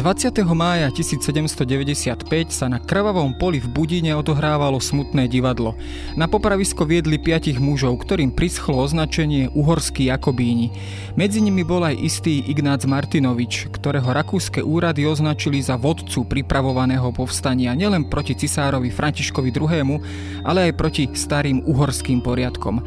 20. 0.00 0.32
mája 0.56 0.88
1795 0.88 2.24
sa 2.48 2.72
na 2.72 2.80
krvavom 2.80 3.36
poli 3.36 3.60
v 3.60 3.68
Budine 3.68 4.16
odohrávalo 4.16 4.80
smutné 4.80 5.28
divadlo. 5.28 5.76
Na 6.16 6.24
popravisko 6.24 6.88
viedli 6.88 7.20
piatich 7.20 7.60
mužov, 7.60 8.00
ktorým 8.00 8.32
prischlo 8.32 8.80
označenie 8.80 9.52
uhorskí 9.52 10.08
Jakobíni. 10.08 10.72
Medzi 11.20 11.44
nimi 11.44 11.68
bol 11.68 11.84
aj 11.84 12.00
istý 12.00 12.40
Ignác 12.48 12.88
Martinovič, 12.88 13.68
ktorého 13.68 14.08
rakúske 14.08 14.64
úrady 14.64 15.04
označili 15.04 15.60
za 15.60 15.76
vodcu 15.76 16.24
pripravovaného 16.24 17.12
povstania 17.12 17.76
nielen 17.76 18.08
proti 18.08 18.32
cisárovi 18.32 18.88
Františkovi 18.88 19.52
II., 19.52 20.00
ale 20.48 20.72
aj 20.72 20.80
proti 20.80 21.12
starým 21.12 21.68
uhorským 21.68 22.24
poriadkom. 22.24 22.80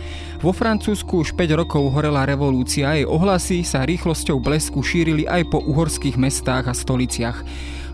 Vo 0.43 0.51
Francúzsku 0.51 1.23
už 1.23 1.39
5 1.39 1.55
rokov 1.55 1.93
horela 1.95 2.27
revolúcia 2.27 2.91
a 2.91 2.99
jej 2.99 3.07
ohlasy 3.07 3.63
sa 3.63 3.87
rýchlosťou 3.87 4.43
blesku 4.43 4.83
šírili 4.83 5.23
aj 5.23 5.47
po 5.47 5.63
uhorských 5.63 6.19
mestách 6.19 6.67
a 6.67 6.75
stoliciach 6.75 7.02
stoliciach. 7.03 7.43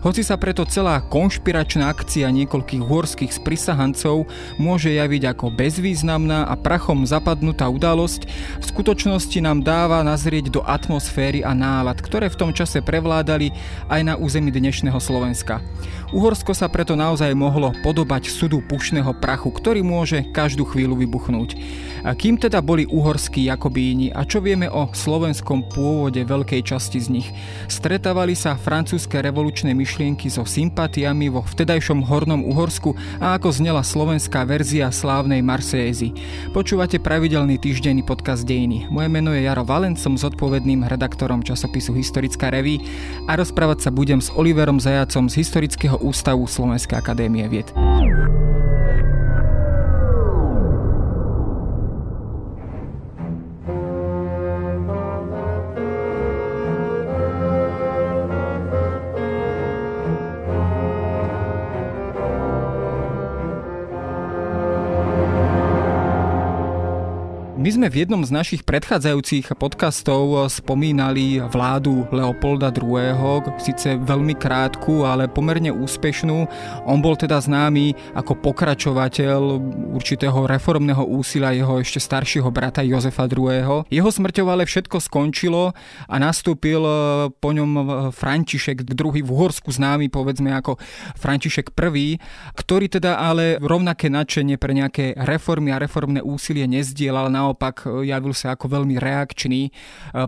Hoci 0.00 0.24
sa 0.24 0.40
preto 0.40 0.64
celá 0.64 1.04
konšpiračná 1.04 1.92
akcia 1.92 2.32
niekoľkých 2.32 2.80
hôrskych 2.80 3.36
sprisahancov 3.36 4.24
môže 4.56 4.88
javiť 4.88 5.36
ako 5.36 5.52
bezvýznamná 5.52 6.48
a 6.48 6.56
prachom 6.56 7.04
zapadnutá 7.04 7.68
udalosť, 7.68 8.24
v 8.24 8.64
skutočnosti 8.64 9.36
nám 9.44 9.60
dáva 9.60 10.00
nazrieť 10.00 10.48
do 10.48 10.64
atmosféry 10.64 11.44
a 11.44 11.52
nálad, 11.52 12.00
ktoré 12.00 12.32
v 12.32 12.38
tom 12.40 12.50
čase 12.56 12.80
prevládali 12.80 13.52
aj 13.92 14.00
na 14.00 14.14
území 14.16 14.48
dnešného 14.48 14.96
Slovenska. 14.96 15.60
Uhorsko 16.16 16.56
sa 16.56 16.72
preto 16.72 16.96
naozaj 16.96 17.36
mohlo 17.36 17.76
podobať 17.84 18.32
sudu 18.32 18.64
pušného 18.64 19.12
prachu, 19.20 19.52
ktorý 19.52 19.84
môže 19.84 20.24
každú 20.32 20.64
chvíľu 20.64 20.96
vybuchnúť. 20.96 21.60
A 22.00 22.16
kým 22.16 22.40
teda 22.40 22.64
boli 22.64 22.88
uhorskí 22.88 23.48
Jakobíni 23.52 24.08
a 24.08 24.24
čo 24.24 24.40
vieme 24.40 24.72
o 24.72 24.88
slovenskom 24.88 25.68
pôvode 25.68 26.24
veľkej 26.24 26.64
časti 26.64 26.96
z 26.96 27.08
nich? 27.12 27.28
Stretávali 27.68 28.32
sa 28.32 28.56
francúzske 28.56 29.20
revolučné 29.20 29.76
myšlienky 29.76 30.32
so 30.32 30.48
sympatiami 30.48 31.28
vo 31.28 31.44
vtedajšom 31.44 32.00
Hornom 32.08 32.48
Uhorsku 32.48 32.96
a 33.20 33.36
ako 33.36 33.52
znela 33.52 33.84
slovenská 33.84 34.48
verzia 34.48 34.88
slávnej 34.88 35.44
Marseézy. 35.44 36.16
Počúvate 36.56 36.96
pravidelný 36.96 37.60
týždenný 37.60 38.00
podcast 38.00 38.48
Dejiny. 38.48 38.88
Moje 38.88 39.12
meno 39.12 39.36
je 39.36 39.44
Jaro 39.44 39.68
Valen, 39.68 39.94
som 39.94 40.16
zodpovedným 40.16 40.88
redaktorom 40.88 41.44
časopisu 41.44 41.92
Historická 41.92 42.48
reví 42.48 42.80
a 43.28 43.36
rozprávať 43.36 43.88
sa 43.88 43.90
budem 43.92 44.24
s 44.24 44.32
Oliverom 44.32 44.80
Zajacom 44.80 45.28
z 45.28 45.44
Historického 45.44 46.00
ústavu 46.00 46.48
Slovenskej 46.48 46.96
akadémie 46.96 47.44
vied. 47.44 47.68
Sme 67.80 67.96
v 67.96 68.04
jednom 68.04 68.20
z 68.20 68.36
našich 68.36 68.60
predchádzajúcich 68.68 69.56
podcastov 69.56 70.52
spomínali 70.52 71.40
vládu 71.40 72.04
Leopolda 72.12 72.68
II. 72.68 73.40
Sice 73.56 73.96
veľmi 73.96 74.36
krátku, 74.36 75.08
ale 75.08 75.32
pomerne 75.32 75.72
úspešnú. 75.72 76.44
On 76.84 77.00
bol 77.00 77.16
teda 77.16 77.40
známy 77.40 77.96
ako 78.12 78.36
pokračovateľ 78.36 79.40
určitého 79.96 80.44
reformného 80.44 81.08
úsilia 81.08 81.56
jeho 81.56 81.80
ešte 81.80 82.04
staršieho 82.04 82.52
brata 82.52 82.84
Jozefa 82.84 83.24
II. 83.24 83.88
Jeho 83.88 84.10
smrťou 84.12 84.52
ale 84.52 84.68
všetko 84.68 85.00
skončilo 85.00 85.72
a 86.04 86.14
nastúpil 86.20 86.84
po 87.32 87.48
ňom 87.48 88.12
František 88.12 88.92
II. 88.92 89.24
v 89.24 89.30
Uhorsku 89.32 89.72
známy 89.72 90.12
povedzme 90.12 90.52
ako 90.52 90.76
František 91.16 91.72
I, 91.72 92.20
ktorý 92.60 92.92
teda 92.92 93.24
ale 93.24 93.56
rovnaké 93.56 94.12
nadšenie 94.12 94.60
pre 94.60 94.76
nejaké 94.76 95.16
reformy 95.16 95.72
a 95.72 95.80
reformné 95.80 96.20
úsilie 96.20 96.68
nezdielal, 96.68 97.32
naopak 97.32 97.69
e, 97.84 98.10
javil 98.10 98.34
sa 98.34 98.54
ako 98.54 98.66
veľmi 98.80 98.98
reakčný 98.98 99.68
e, 99.68 99.70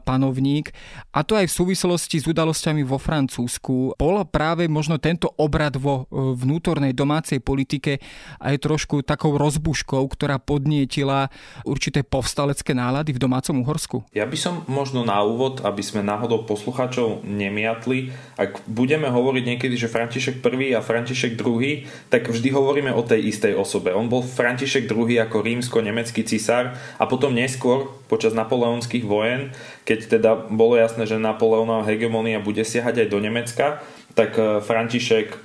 panovník. 0.03 0.71
A 1.13 1.27
to 1.27 1.35
aj 1.35 1.51
v 1.51 1.57
súvislosti 1.57 2.23
s 2.23 2.27
udalosťami 2.31 2.87
vo 2.87 2.97
Francúzsku. 2.97 3.99
Bol 3.99 4.17
práve 4.29 4.71
možno 4.71 5.01
tento 5.03 5.33
obrad 5.37 5.75
vo 5.77 6.07
e, 6.07 6.35
vnútornej 6.39 6.95
domácej 6.95 7.43
politike 7.43 7.99
aj 8.39 8.63
trošku 8.63 9.03
takou 9.03 9.35
rozbuškou, 9.35 10.05
ktorá 10.13 10.39
podnietila 10.39 11.33
určité 11.67 12.07
povstalecké 12.07 12.77
nálady 12.77 13.17
v 13.17 13.23
domácom 13.23 13.59
Uhorsku? 13.65 14.07
Ja 14.15 14.29
by 14.29 14.37
som 14.39 14.55
možno 14.69 15.03
na 15.03 15.19
úvod, 15.25 15.65
aby 15.65 15.83
sme 15.83 16.05
náhodou 16.05 16.45
poslucháčov 16.47 17.25
nemiatli, 17.27 18.13
ak 18.39 18.65
budeme 18.69 19.09
hovoriť 19.09 19.45
niekedy, 19.45 19.75
že 19.75 19.91
František 19.91 20.45
I 20.45 20.77
a 20.77 20.85
František 20.85 21.39
II, 21.41 21.87
tak 22.13 22.29
vždy 22.29 22.49
hovoríme 22.53 22.93
o 22.93 23.03
tej 23.03 23.33
istej 23.33 23.57
osobe. 23.57 23.91
On 23.97 24.07
bol 24.07 24.21
František 24.23 24.87
II 24.87 25.17
ako 25.23 25.43
rímsko-nemecký 25.43 26.23
cisár 26.29 26.77
a 27.01 27.05
potom 27.09 27.32
neskôr, 27.33 27.89
počas 28.07 28.37
napoleonských 28.37 29.09
vojen, 29.09 29.57
keď 29.89 29.99
teda 30.21 30.31
bolo 30.53 30.77
jasné, 30.77 31.09
že 31.09 31.17
Napoleonova 31.19 31.89
hegemonia 31.89 32.39
bude 32.39 32.63
siahať 32.63 33.07
aj 33.07 33.09
do 33.09 33.19
Nemecka, 33.19 33.67
tak 34.13 34.37
e, 34.37 34.61
František 34.61 35.27
e, 35.33 35.37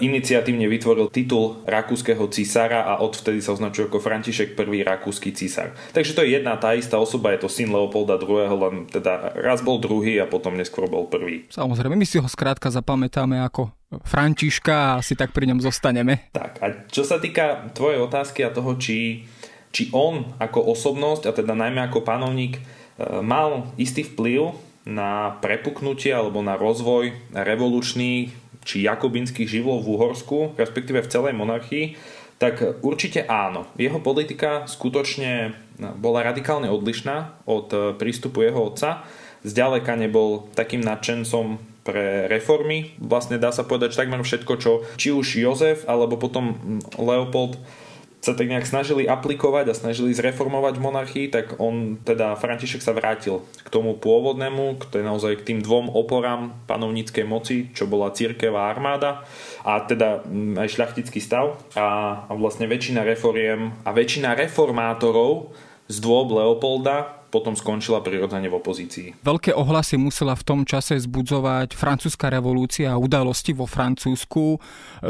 iniciatívne 0.00 0.70
vytvoril 0.70 1.10
titul 1.10 1.60
rakúskeho 1.66 2.30
cisára 2.30 2.86
a 2.86 3.02
odvtedy 3.02 3.42
sa 3.42 3.52
označuje 3.52 3.90
ako 3.90 3.98
František 3.98 4.54
I 4.54 4.80
rakúsky 4.86 5.34
cisár. 5.34 5.74
Takže 5.92 6.14
to 6.14 6.22
je 6.22 6.38
jedna 6.38 6.54
tá 6.56 6.72
istá 6.78 6.96
osoba, 6.96 7.34
je 7.34 7.44
to 7.44 7.50
syn 7.50 7.74
Leopolda 7.74 8.16
II, 8.16 8.46
len 8.46 8.74
teda 8.86 9.36
raz 9.36 9.60
bol 9.60 9.82
druhý 9.82 10.22
a 10.22 10.30
potom 10.30 10.54
neskôr 10.54 10.86
bol 10.86 11.10
prvý. 11.10 11.44
Samozrejme, 11.50 11.98
my 11.98 12.06
si 12.06 12.22
ho 12.22 12.28
skrátka 12.30 12.70
zapamätáme 12.70 13.42
ako 13.42 13.74
Františka 14.02 14.74
a 14.74 14.92
asi 14.98 15.14
tak 15.14 15.30
pri 15.30 15.46
ňom 15.52 15.62
zostaneme. 15.62 16.30
Tak 16.34 16.58
a 16.58 16.66
čo 16.90 17.06
sa 17.06 17.22
týka 17.22 17.70
tvojej 17.70 18.02
otázky 18.02 18.42
a 18.42 18.50
toho, 18.50 18.74
či 18.74 19.22
či 19.76 19.92
on 19.92 20.32
ako 20.40 20.72
osobnosť, 20.72 21.28
a 21.28 21.36
teda 21.36 21.52
najmä 21.52 21.84
ako 21.84 22.00
panovník, 22.00 22.56
e, 22.56 22.60
mal 23.20 23.68
istý 23.76 24.08
vplyv 24.08 24.56
na 24.88 25.36
prepuknutie 25.44 26.16
alebo 26.16 26.40
na 26.40 26.56
rozvoj 26.56 27.12
revolučných 27.36 28.32
či 28.64 28.76
jakobinských 28.88 29.44
živlov 29.44 29.84
v 29.84 29.92
Uhorsku, 30.00 30.38
respektíve 30.56 31.04
v 31.04 31.12
celej 31.12 31.34
monarchii, 31.36 32.00
tak 32.40 32.80
určite 32.80 33.28
áno. 33.28 33.68
Jeho 33.76 34.00
politika 34.00 34.64
skutočne 34.64 35.52
bola 36.00 36.24
radikálne 36.24 36.72
odlišná 36.72 37.44
od 37.44 37.68
e, 37.68 37.76
prístupu 38.00 38.48
jeho 38.48 38.72
otca. 38.72 39.04
Zďaleka 39.44 39.92
nebol 40.00 40.48
takým 40.56 40.80
nadšencom 40.80 41.60
pre 41.84 42.26
reformy. 42.26 42.96
Vlastne 42.98 43.38
dá 43.38 43.52
sa 43.52 43.62
povedať, 43.62 43.94
že 43.94 44.00
takmer 44.02 44.24
všetko, 44.24 44.52
čo 44.58 44.72
či 44.98 45.14
už 45.14 45.38
Jozef 45.38 45.84
alebo 45.86 46.18
potom 46.18 46.80
Leopold 46.98 47.60
sa 48.20 48.32
tak 48.34 48.50
nejak 48.50 48.66
snažili 48.66 49.06
aplikovať 49.06 49.70
a 49.70 49.78
snažili 49.78 50.10
zreformovať 50.10 50.82
monarchii, 50.82 51.26
tak 51.30 51.62
on, 51.62 52.00
teda 52.02 52.34
František 52.34 52.82
sa 52.82 52.96
vrátil 52.96 53.44
k 53.62 53.68
tomu 53.70 53.94
pôvodnému, 53.94 54.82
k 54.82 54.98
naozaj 55.04 55.42
k 55.42 55.46
tým 55.52 55.58
dvom 55.62 55.92
oporám 55.92 56.56
panovníckej 56.66 57.22
moci, 57.22 57.70
čo 57.76 57.86
bola 57.86 58.10
církev 58.10 58.50
a 58.56 58.72
armáda 58.72 59.22
a 59.62 59.78
teda 59.84 60.26
mm, 60.26 60.58
aj 60.58 60.68
šľachtický 60.74 61.20
stav. 61.22 61.60
A, 61.78 62.24
a 62.26 62.32
vlastne 62.34 62.66
väčšina 62.66 63.06
reforiem 63.06 63.76
a 63.86 63.90
väčšina 63.94 64.34
reformátorov 64.34 65.54
z 65.86 65.96
dôb 66.02 66.34
Leopolda 66.34 67.15
potom 67.28 67.58
skončila 67.58 68.00
prirodzene 68.00 68.46
v 68.46 68.56
opozícii. 68.56 69.08
Veľké 69.20 69.52
ohlasy 69.52 69.98
musela 69.98 70.32
v 70.38 70.46
tom 70.46 70.60
čase 70.62 70.96
zbudzovať 70.96 71.74
francúzska 71.74 72.30
revolúcia 72.30 72.94
a 72.94 73.00
udalosti 73.00 73.52
vo 73.52 73.66
Francúzsku. 73.66 74.62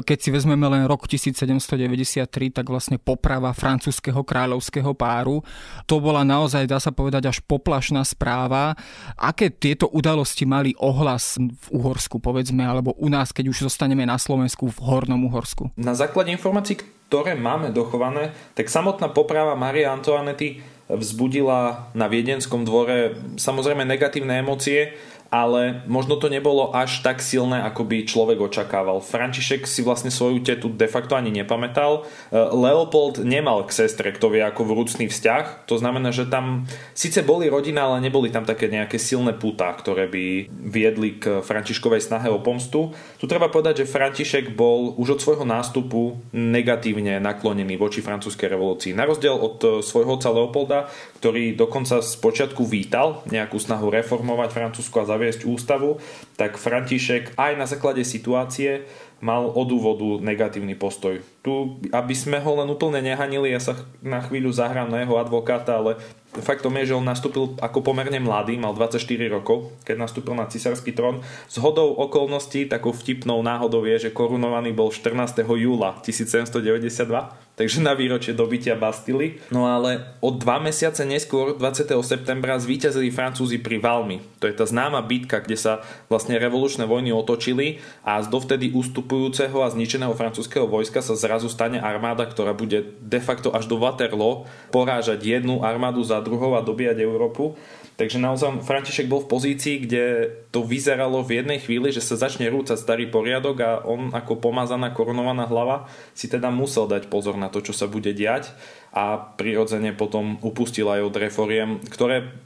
Keď 0.03 0.19
si 0.19 0.28
vezmeme 0.32 0.65
len 0.66 0.88
rok 0.88 1.04
1793, 1.04 2.27
tak 2.50 2.66
vlastne 2.66 2.97
poprava 2.97 3.53
francúzského 3.53 4.24
kráľovského 4.24 4.92
páru. 4.97 5.45
To 5.84 6.01
bola 6.01 6.24
naozaj, 6.24 6.66
dá 6.66 6.80
sa 6.80 6.91
povedať, 6.91 7.28
až 7.30 7.39
poplašná 7.45 8.03
správa. 8.03 8.74
Aké 9.15 9.53
tieto 9.53 9.86
udalosti 9.92 10.48
mali 10.48 10.72
ohlas 10.80 11.36
v 11.36 11.66
Uhorsku, 11.71 12.18
povedzme, 12.18 12.65
alebo 12.65 12.97
u 12.97 13.09
nás, 13.13 13.30
keď 13.30 13.53
už 13.53 13.68
zostaneme 13.71 14.09
na 14.09 14.16
Slovensku 14.16 14.66
v 14.72 14.78
Hornom 14.80 15.28
Uhorsku? 15.28 15.71
Na 15.77 15.92
základe 15.92 16.33
informácií, 16.33 16.80
ktoré 17.07 17.39
máme 17.39 17.71
dochované, 17.71 18.34
tak 18.59 18.66
samotná 18.66 19.15
poprava 19.15 19.54
Marie 19.54 19.86
Antoinety 19.86 20.76
vzbudila 20.86 21.91
na 21.98 22.06
viedenskom 22.06 22.62
dvore 22.62 23.18
samozrejme 23.36 23.83
negatívne 23.83 24.38
emócie, 24.38 24.94
ale 25.31 25.83
možno 25.91 26.17
to 26.17 26.31
nebolo 26.31 26.71
až 26.71 27.03
tak 27.03 27.19
silné, 27.19 27.63
ako 27.67 27.83
by 27.83 28.07
človek 28.07 28.39
očakával. 28.39 29.03
František 29.03 29.67
si 29.67 29.83
vlastne 29.83 30.15
svoju 30.15 30.43
tetu 30.47 30.71
de 30.71 30.87
facto 30.87 31.19
ani 31.19 31.34
nepamätal. 31.34 32.07
E, 32.31 32.39
Leopold 32.39 33.27
nemal 33.27 33.67
k 33.67 33.75
sestre, 33.75 34.15
kto 34.15 34.31
vie, 34.31 34.43
ako 34.43 34.63
vrúcný 34.67 35.11
vzťah. 35.11 35.67
To 35.67 35.77
znamená, 35.77 36.15
že 36.15 36.31
tam 36.31 36.71
síce 36.95 37.27
boli 37.27 37.51
rodina, 37.51 37.91
ale 37.91 38.03
neboli 38.03 38.31
tam 38.31 38.47
také 38.47 38.71
nejaké 38.71 39.03
silné 39.03 39.34
putá, 39.34 39.75
ktoré 39.75 40.07
by 40.07 40.49
viedli 40.51 41.19
k 41.19 41.43
Františkovej 41.43 42.07
snahe 42.07 42.31
o 42.31 42.39
pomstu. 42.39 42.95
Tu 43.19 43.27
treba 43.27 43.51
povedať, 43.51 43.83
že 43.83 43.91
František 43.91 44.55
bol 44.55 44.95
už 44.95 45.19
od 45.19 45.23
svojho 45.23 45.47
nástupu 45.47 46.23
negatívne 46.31 47.19
naklonený 47.19 47.75
voči 47.75 47.99
francúzskej 47.99 48.47
revolúcii. 48.47 48.95
Na 48.95 49.05
rozdiel 49.05 49.34
od 49.34 49.57
e, 49.63 49.69
svojho 49.83 50.17
otca 50.17 50.31
Leopolda, 50.31 50.78
ktorý 51.27 51.59
dokonca 51.59 52.07
z 52.07 52.23
počiatku 52.23 52.63
vítal 52.71 53.27
nejakú 53.27 53.59
snahu 53.59 53.91
reformovať 53.91 54.55
Francúzsko 54.55 55.03
a 55.03 55.11
zaviesť 55.11 55.43
ústavu, 55.43 55.99
tak 56.39 56.55
František 56.55 57.34
aj 57.34 57.53
na 57.59 57.67
základe 57.67 58.07
situácie 58.07 58.87
mal 59.21 59.48
od 59.48 59.68
úvodu 59.72 60.21
negatívny 60.21 60.77
postoj. 60.77 61.24
Tu, 61.41 61.53
aby 61.95 62.15
sme 62.15 62.42
ho 62.42 62.53
len 62.60 62.68
úplne 62.68 63.01
nehanili, 63.01 63.54
ja 63.54 63.60
sa 63.63 63.72
na 64.04 64.21
chvíľu 64.21 64.53
zahrám 64.53 64.92
na 64.92 65.01
jeho 65.03 65.16
advokáta, 65.16 65.80
ale 65.80 65.97
faktom 66.42 66.74
je, 66.83 66.92
že 66.92 66.97
on 66.98 67.07
nastúpil 67.07 67.57
ako 67.63 67.80
pomerne 67.80 68.21
mladý, 68.21 68.60
mal 68.60 68.77
24 68.77 69.01
rokov, 69.30 69.72
keď 69.89 69.97
nastúpil 69.97 70.36
na 70.36 70.48
cisársky 70.48 70.92
trón. 70.92 71.24
S 71.48 71.57
hodou 71.57 71.97
okolností, 71.97 72.68
takou 72.68 72.92
vtipnou 72.92 73.41
náhodou 73.41 73.84
je, 73.89 74.09
že 74.09 74.15
korunovaný 74.15 74.77
bol 74.77 74.92
14. 74.92 75.41
júla 75.47 75.97
1792, 76.04 77.57
takže 77.57 77.78
na 77.80 77.97
výročie 77.97 78.36
dobytia 78.36 78.77
Bastily. 78.77 79.41
No 79.48 79.65
ale 79.65 80.18
o 80.21 80.28
dva 80.28 80.60
mesiace 80.60 81.09
neskôr, 81.09 81.57
20. 81.57 81.89
septembra, 82.04 82.60
zvíťazili 82.60 83.09
Francúzi 83.09 83.57
pri 83.57 83.80
Valmy. 83.80 84.21
To 84.42 84.45
je 84.45 84.54
tá 84.54 84.68
známa 84.68 85.01
bitka, 85.01 85.41
kde 85.41 85.57
sa 85.57 85.80
vlastne 86.13 86.36
revolučné 86.36 86.84
vojny 86.84 87.16
otočili 87.16 87.80
a 88.04 88.21
z 88.21 88.28
dovtedy 88.28 88.77
ustupujúceho 89.06 89.62
a 89.62 89.70
zničeného 89.70 90.18
francúzského 90.18 90.66
vojska 90.66 90.98
sa 90.98 91.14
zrazu 91.14 91.47
stane 91.47 91.78
armáda, 91.78 92.26
ktorá 92.26 92.50
bude 92.50 92.98
de 92.98 93.20
facto 93.22 93.54
až 93.54 93.70
do 93.70 93.78
Waterloo 93.78 94.50
porážať 94.74 95.22
jednu 95.22 95.62
armádu 95.62 96.03
za 96.03 96.18
druhou 96.18 96.58
a 96.58 96.66
dobíjať 96.66 97.06
Európu. 97.06 97.54
Takže 97.94 98.18
naozaj 98.18 98.66
František 98.66 99.06
bol 99.06 99.22
v 99.22 99.30
pozícii, 99.30 99.86
kde 99.86 100.04
to 100.50 100.66
vyzeralo 100.66 101.22
v 101.22 101.41
jednej 101.41 101.62
chvíli, 101.62 101.94
že 101.94 102.03
sa 102.03 102.18
začne 102.18 102.50
rúcať 102.50 102.76
starý 102.76 103.06
poriadok 103.08 103.56
a 103.62 103.70
on 103.86 104.10
ako 104.10 104.42
pomazaná 104.42 104.91
korunovaná 104.91 105.47
hlava 105.47 105.86
si 106.12 106.26
teda 106.26 106.50
musel 106.50 106.91
dať 106.91 107.06
pozor 107.06 107.38
na 107.38 107.47
to, 107.47 107.62
čo 107.62 107.72
sa 107.72 107.86
bude 107.86 108.10
diať 108.10 108.50
a 108.91 109.16
prirodzene 109.16 109.97
potom 109.97 110.36
upustil 110.42 110.91
aj 110.91 111.08
od 111.08 111.14
reforiem, 111.14 111.70
ktoré 111.88 112.36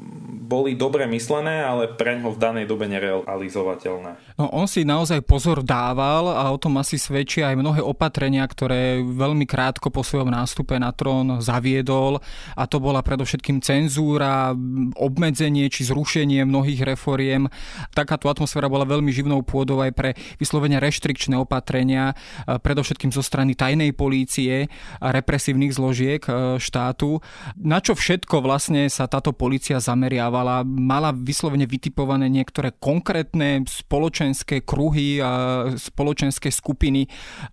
boli 0.51 0.75
dobre 0.75 1.07
myslené, 1.07 1.63
ale 1.63 1.87
pre 1.95 2.19
ňo 2.19 2.35
v 2.35 2.39
danej 2.43 2.67
dobe 2.67 2.91
nerealizovateľné. 2.91 4.35
No 4.35 4.51
on 4.51 4.67
si 4.67 4.83
naozaj 4.83 5.23
pozor 5.23 5.63
dával 5.63 6.27
a 6.35 6.51
o 6.51 6.59
tom 6.59 6.75
asi 6.83 6.99
svedčia 6.99 7.55
aj 7.55 7.57
mnohé 7.63 7.81
opatrenia, 7.87 8.43
ktoré 8.43 8.99
veľmi 8.99 9.47
krátko 9.47 9.95
po 9.95 10.03
svojom 10.03 10.35
nástupe 10.35 10.75
na 10.83 10.91
trón 10.91 11.39
zaviedol 11.39 12.19
a 12.59 12.67
to 12.67 12.83
bola 12.83 12.99
predovšetkým 13.07 13.63
cenzúra, 13.63 14.51
obmedzenie 14.99 15.71
či 15.71 15.87
zrušenie 15.87 16.43
mnohých 16.43 16.83
reforiem. 16.83 17.47
Takáto 17.95 18.27
atmosféra 18.27 18.67
bola 18.67 18.83
veľmi 18.83 19.15
živnou 19.15 19.47
pôdou 19.47 19.79
aj 19.79 19.95
pre 19.95 20.11
vyslovene 20.43 20.83
reštrikčné 20.83 21.39
opatrenia, 21.39 22.19
predovšetkým 22.49 23.15
zo 23.15 23.23
strany 23.23 23.55
tajnej 23.55 23.95
polície 23.95 24.67
a 24.99 25.15
represívnych 25.15 25.77
zložiek 25.77 26.23
e, 26.27 26.57
štátu. 26.57 27.21
Na 27.61 27.79
čo 27.85 27.93
všetko 27.95 28.41
vlastne 28.43 28.89
sa 28.89 29.07
táto 29.07 29.37
polícia 29.37 29.77
zameriava 29.79 30.40
vystupovala, 30.41 30.65
mala 30.65 31.11
vyslovene 31.13 31.67
vytipované 31.69 32.27
niektoré 32.33 32.73
konkrétne 32.73 33.65
spoločenské 33.69 34.65
kruhy 34.65 35.21
a 35.21 35.65
spoločenské 35.77 36.49
skupiny, 36.49 37.07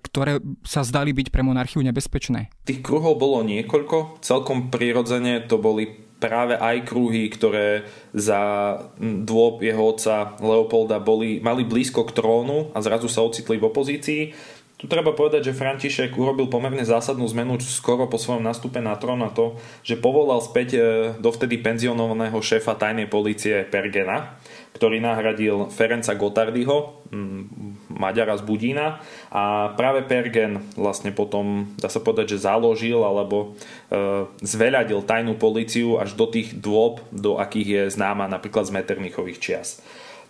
ktoré 0.03 0.39
sa 0.63 0.83
zdali 0.87 1.11
byť 1.11 1.27
pre 1.29 1.43
monarchiu 1.43 1.83
nebezpečné. 1.83 2.49
Tých 2.63 2.83
kruhov 2.83 3.19
bolo 3.19 3.43
niekoľko, 3.43 4.23
celkom 4.23 4.71
prirodzene 4.71 5.43
to 5.47 5.59
boli 5.59 6.07
práve 6.17 6.57
aj 6.57 6.89
kruhy, 6.89 7.29
ktoré 7.29 7.85
za 8.09 8.73
dôb 8.97 9.61
jeho 9.61 9.93
otca 9.93 10.33
Leopolda 10.41 10.97
boli, 10.97 11.37
mali 11.37 11.61
blízko 11.61 12.09
k 12.09 12.15
trónu 12.17 12.73
a 12.73 12.81
zrazu 12.81 13.05
sa 13.05 13.21
ocitli 13.21 13.61
v 13.61 13.69
opozícii. 13.69 14.21
Tu 14.77 14.85
treba 14.85 15.09
povedať, 15.09 15.49
že 15.49 15.57
František 15.57 16.13
urobil 16.13 16.53
pomerne 16.53 16.85
zásadnú 16.85 17.25
zmenu 17.33 17.57
skoro 17.65 18.05
po 18.05 18.21
svojom 18.21 18.45
nastupe 18.45 18.77
na 18.77 18.93
trón 18.93 19.25
a 19.25 19.33
to, 19.33 19.57
že 19.81 19.97
povolal 19.97 20.37
späť 20.37 20.69
e, 20.77 20.79
dovtedy 21.17 21.57
penzionovaného 21.57 22.37
šéfa 22.37 22.77
tajnej 22.77 23.09
policie 23.09 23.65
Pergena, 23.65 24.37
ktorý 24.77 25.01
nahradil 25.01 25.73
Ferenca 25.73 26.13
Gotardyho, 26.13 27.01
Maďara 27.89 28.37
z 28.37 28.45
Budína 28.45 29.01
a 29.33 29.73
práve 29.73 30.05
Pergen 30.05 30.61
vlastne 30.77 31.09
potom, 31.09 31.73
dá 31.81 31.89
sa 31.89 31.97
povedať, 31.97 32.37
že 32.37 32.45
založil 32.45 33.01
alebo 33.01 33.57
e, 33.89 34.29
zveľadil 34.45 35.01
tajnú 35.01 35.41
políciu 35.41 35.97
až 35.97 36.13
do 36.13 36.29
tých 36.29 36.53
dôb, 36.53 37.01
do 37.09 37.41
akých 37.41 37.67
je 37.67 37.83
známa 37.97 38.29
napríklad 38.29 38.69
z 38.69 38.77
Metternichových 38.77 39.41
čias. 39.41 39.81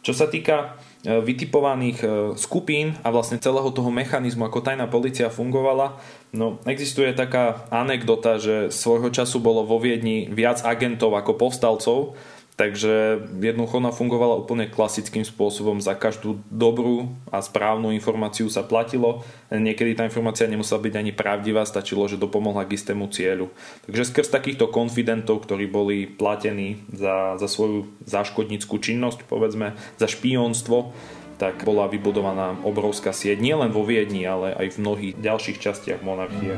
Čo 0.08 0.16
sa 0.16 0.32
týka 0.32 0.80
vytipovaných 1.06 2.00
e, 2.02 2.08
skupín 2.40 2.98
a 3.06 3.14
vlastne 3.14 3.38
celého 3.38 3.70
toho 3.70 3.94
mechanizmu, 3.94 4.50
ako 4.50 4.66
tajná 4.66 4.90
policia 4.90 5.30
fungovala. 5.30 6.02
No, 6.34 6.58
existuje 6.66 7.14
taká 7.14 7.70
anekdota, 7.70 8.42
že 8.42 8.74
svojho 8.74 9.14
času 9.14 9.38
bolo 9.38 9.62
vo 9.62 9.78
Viedni 9.78 10.26
viac 10.28 10.66
agentov 10.66 11.14
ako 11.14 11.38
povstalcov, 11.38 12.18
Takže 12.58 13.22
jednoducho 13.38 13.78
ona 13.78 13.94
fungovala 13.94 14.34
úplne 14.42 14.66
klasickým 14.66 15.22
spôsobom. 15.22 15.78
Za 15.78 15.94
každú 15.94 16.42
dobrú 16.50 17.14
a 17.30 17.38
správnu 17.38 17.94
informáciu 17.94 18.50
sa 18.50 18.66
platilo. 18.66 19.22
Niekedy 19.54 19.94
tá 19.94 20.10
informácia 20.10 20.50
nemusela 20.50 20.82
byť 20.82 20.94
ani 20.98 21.14
pravdivá, 21.14 21.62
stačilo, 21.70 22.10
že 22.10 22.18
dopomohla 22.18 22.66
k 22.66 22.74
istému 22.74 23.14
cieľu. 23.14 23.54
Takže 23.86 24.10
skrz 24.10 24.34
takýchto 24.34 24.74
konfidentov, 24.74 25.46
ktorí 25.46 25.70
boli 25.70 26.10
platení 26.10 26.82
za, 26.90 27.38
za 27.38 27.46
svoju 27.46 27.94
záškodnickú 28.10 28.82
činnosť, 28.82 29.30
povedzme, 29.30 29.78
za 30.02 30.10
špionstvo, 30.10 30.98
tak 31.38 31.62
bola 31.62 31.86
vybudovaná 31.86 32.58
obrovská 32.66 33.14
sieť 33.14 33.38
nielen 33.38 33.70
vo 33.70 33.86
Viedni, 33.86 34.26
ale 34.26 34.58
aj 34.58 34.74
v 34.74 34.82
mnohých 34.82 35.14
ďalších 35.22 35.62
častiach 35.62 36.02
monarchie. 36.02 36.58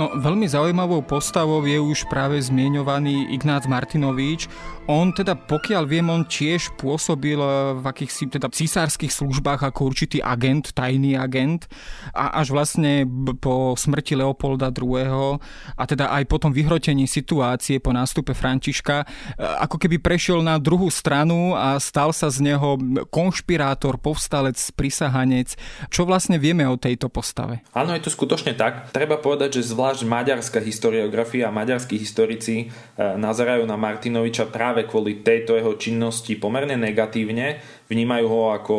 No, 0.00 0.16
veľmi 0.16 0.48
zaujímavou 0.48 1.04
postavou 1.04 1.60
je 1.60 1.76
už 1.76 2.08
práve 2.08 2.40
zmienovaný 2.40 3.36
Ignác 3.36 3.68
Martinovič. 3.68 4.48
On 4.88 5.12
teda, 5.12 5.36
pokiaľ 5.36 5.84
viem, 5.84 6.08
on 6.08 6.24
tiež 6.24 6.72
pôsobil 6.80 7.36
eh, 7.36 7.76
v 7.76 7.84
akýchsi 7.84 8.32
teda 8.32 8.48
císárskych 8.48 9.12
službách 9.12 9.60
ako 9.60 9.92
určitý 9.92 10.24
agent, 10.24 10.72
tajný 10.72 11.20
agent 11.20 11.68
a 12.16 12.40
až 12.40 12.56
vlastne 12.56 13.04
po 13.44 13.76
smrti 13.76 14.16
Leopolda 14.16 14.72
II. 14.72 15.36
a 15.76 15.82
teda 15.84 16.08
aj 16.16 16.24
po 16.32 16.40
tom 16.40 16.56
vyhrotení 16.56 17.04
situácie 17.04 17.76
po 17.76 17.92
nástupe 17.92 18.32
Františka, 18.32 19.04
eh, 19.04 19.44
ako 19.68 19.76
keby 19.76 20.00
prešiel 20.00 20.40
na 20.40 20.56
druhú 20.56 20.88
stranu 20.88 21.52
a 21.52 21.76
stal 21.76 22.16
sa 22.16 22.32
z 22.32 22.40
neho 22.40 22.80
konšpirátor, 23.12 24.00
povstalec, 24.00 24.56
prisahanec. 24.72 25.60
Čo 25.92 26.08
vlastne 26.08 26.40
vieme 26.40 26.64
o 26.64 26.80
tejto 26.80 27.12
postave? 27.12 27.60
Áno, 27.76 27.92
je 27.92 28.08
to 28.08 28.10
skutočne 28.10 28.56
tak. 28.56 28.96
Treba 28.96 29.20
povedať, 29.20 29.60
že 29.60 29.70
zvlášť 29.70 29.89
zvlášť 29.90 30.06
maďarská 30.06 30.62
historiografia 30.62 31.50
a 31.50 31.56
maďarskí 31.56 31.98
historici 31.98 32.56
e, 32.62 32.66
nazerajú 32.94 33.66
na 33.66 33.74
Martinoviča 33.74 34.46
práve 34.46 34.86
kvôli 34.86 35.18
tejto 35.26 35.58
jeho 35.58 35.74
činnosti 35.74 36.38
pomerne 36.38 36.78
negatívne. 36.78 37.58
Vnímajú 37.90 38.26
ho 38.30 38.54
ako 38.54 38.76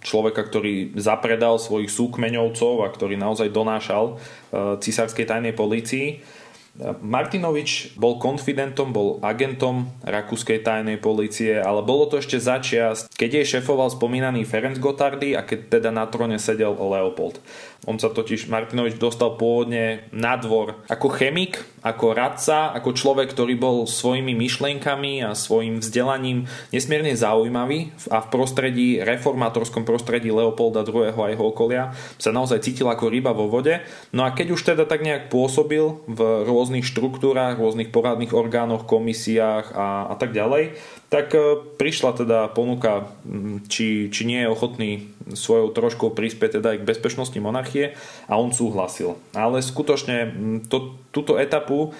človeka, 0.00 0.48
ktorý 0.48 0.96
zapredal 0.96 1.60
svojich 1.60 1.92
súkmeňovcov 1.92 2.72
a 2.80 2.88
ktorý 2.88 3.20
naozaj 3.20 3.52
donášal 3.52 4.16
e, 4.16 4.80
cisárskej 4.80 5.28
tajnej 5.28 5.52
polícii. 5.52 6.24
Martinovič 7.00 7.96
bol 7.96 8.20
konfidentom, 8.20 8.92
bol 8.92 9.16
agentom 9.24 9.88
rakúskej 10.04 10.60
tajnej 10.60 11.00
policie, 11.00 11.56
ale 11.56 11.80
bolo 11.80 12.04
to 12.04 12.20
ešte 12.20 12.36
začias, 12.36 13.08
keď 13.16 13.40
jej 13.40 13.60
šefoval 13.60 13.88
spomínaný 13.92 14.44
Ferenc 14.44 14.76
Gotardy 14.76 15.32
a 15.32 15.44
keď 15.44 15.80
teda 15.80 15.90
na 15.92 16.04
trone 16.04 16.36
sedel 16.36 16.76
Leopold. 16.76 17.40
On 17.86 17.96
sa 18.02 18.10
totiž, 18.10 18.50
Martinovič 18.50 18.98
dostal 18.98 19.38
pôvodne 19.38 20.10
na 20.10 20.34
dvor 20.34 20.82
ako 20.90 21.06
chemik, 21.14 21.62
ako 21.86 22.18
radca, 22.18 22.74
ako 22.74 22.90
človek, 22.98 23.30
ktorý 23.30 23.54
bol 23.54 23.86
svojimi 23.86 24.34
myšlienkami 24.34 25.22
a 25.22 25.38
svojim 25.38 25.78
vzdelaním 25.78 26.50
nesmierne 26.74 27.14
zaujímavý 27.14 27.94
a 28.10 28.26
v 28.26 28.28
prostredí, 28.34 28.88
reformátorskom 29.06 29.86
prostredí 29.86 30.34
Leopolda 30.34 30.82
II. 30.82 31.14
a 31.14 31.30
jeho 31.30 31.44
okolia 31.46 31.94
sa 32.18 32.34
naozaj 32.34 32.66
cítil 32.66 32.90
ako 32.90 33.06
ryba 33.06 33.30
vo 33.30 33.46
vode. 33.46 33.78
No 34.10 34.26
a 34.26 34.34
keď 34.34 34.58
už 34.58 34.66
teda 34.66 34.82
tak 34.82 35.06
nejak 35.06 35.30
pôsobil 35.30 36.02
v 36.10 36.20
rôznych 36.42 36.82
štruktúrach, 36.82 37.54
rôznych 37.54 37.94
poradných 37.94 38.34
orgánoch, 38.34 38.90
komisiách 38.90 39.70
a, 39.78 40.10
a 40.10 40.14
tak 40.18 40.34
ďalej, 40.34 40.74
tak 41.06 41.34
e, 41.34 41.62
prišla 41.78 42.10
teda 42.18 42.38
ponuka, 42.50 43.10
či, 43.70 44.10
či 44.10 44.22
nie 44.26 44.42
je 44.42 44.52
ochotný 44.52 44.90
svojou 45.26 45.74
troškou 45.74 46.14
prispieť 46.14 46.62
teda 46.62 46.76
aj 46.76 46.78
k 46.82 46.88
bezpečnosti 46.88 47.38
monarchie 47.42 47.98
a 48.30 48.38
on 48.38 48.54
súhlasil. 48.54 49.18
Ale 49.34 49.58
skutočne 49.58 50.30
to, 50.70 50.94
túto 51.10 51.34
etapu 51.34 51.90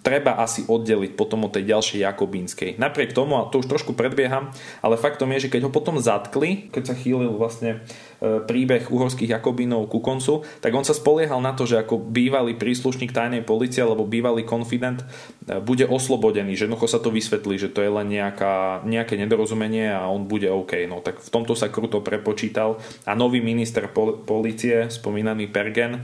treba 0.00 0.40
asi 0.40 0.64
oddeliť 0.64 1.12
potom 1.12 1.44
od 1.48 1.52
tej 1.52 1.68
ďalšej 1.68 2.00
jakobínskej. 2.00 2.70
Napriek 2.80 3.12
tomu, 3.12 3.36
a 3.36 3.48
to 3.48 3.60
už 3.60 3.68
trošku 3.68 3.92
predbieham, 3.92 4.52
ale 4.80 4.96
faktom 4.96 5.28
je, 5.36 5.48
že 5.48 5.52
keď 5.52 5.68
ho 5.68 5.74
potom 5.74 6.00
zatkli, 6.00 6.72
keď 6.72 6.92
sa 6.92 6.94
chýlil 6.96 7.36
vlastne 7.36 7.84
príbeh 8.22 8.86
uhorských 8.86 9.34
Jakobinov 9.34 9.90
ku 9.90 9.98
koncu, 9.98 10.46
tak 10.62 10.70
on 10.70 10.86
sa 10.86 10.94
spoliehal 10.94 11.42
na 11.42 11.58
to, 11.58 11.66
že 11.66 11.82
ako 11.82 11.98
bývalý 11.98 12.54
príslušník 12.54 13.10
tajnej 13.10 13.42
policie 13.42 13.82
alebo 13.82 14.06
bývalý 14.06 14.46
konfident 14.46 15.02
e, 15.02 15.58
bude 15.58 15.82
oslobodený, 15.90 16.54
že 16.54 16.70
jednoducho 16.70 16.86
sa 16.86 17.02
to 17.02 17.10
vysvetlí, 17.10 17.58
že 17.58 17.72
to 17.74 17.82
je 17.82 17.90
len 17.90 18.06
nejaká, 18.06 18.86
nejaké 18.86 19.18
nedorozumenie 19.18 19.90
a 19.90 20.06
on 20.06 20.30
bude 20.30 20.46
OK. 20.46 20.86
No 20.86 21.02
tak 21.02 21.18
v 21.18 21.30
tomto 21.34 21.58
sa 21.58 21.66
kruto 21.72 21.98
prepočítal 21.98 22.78
a 23.02 23.12
nový 23.18 23.42
minister 23.42 23.90
policie, 24.22 24.86
spomínaný 24.86 25.50
Pergen, 25.50 25.98
e, 25.98 26.02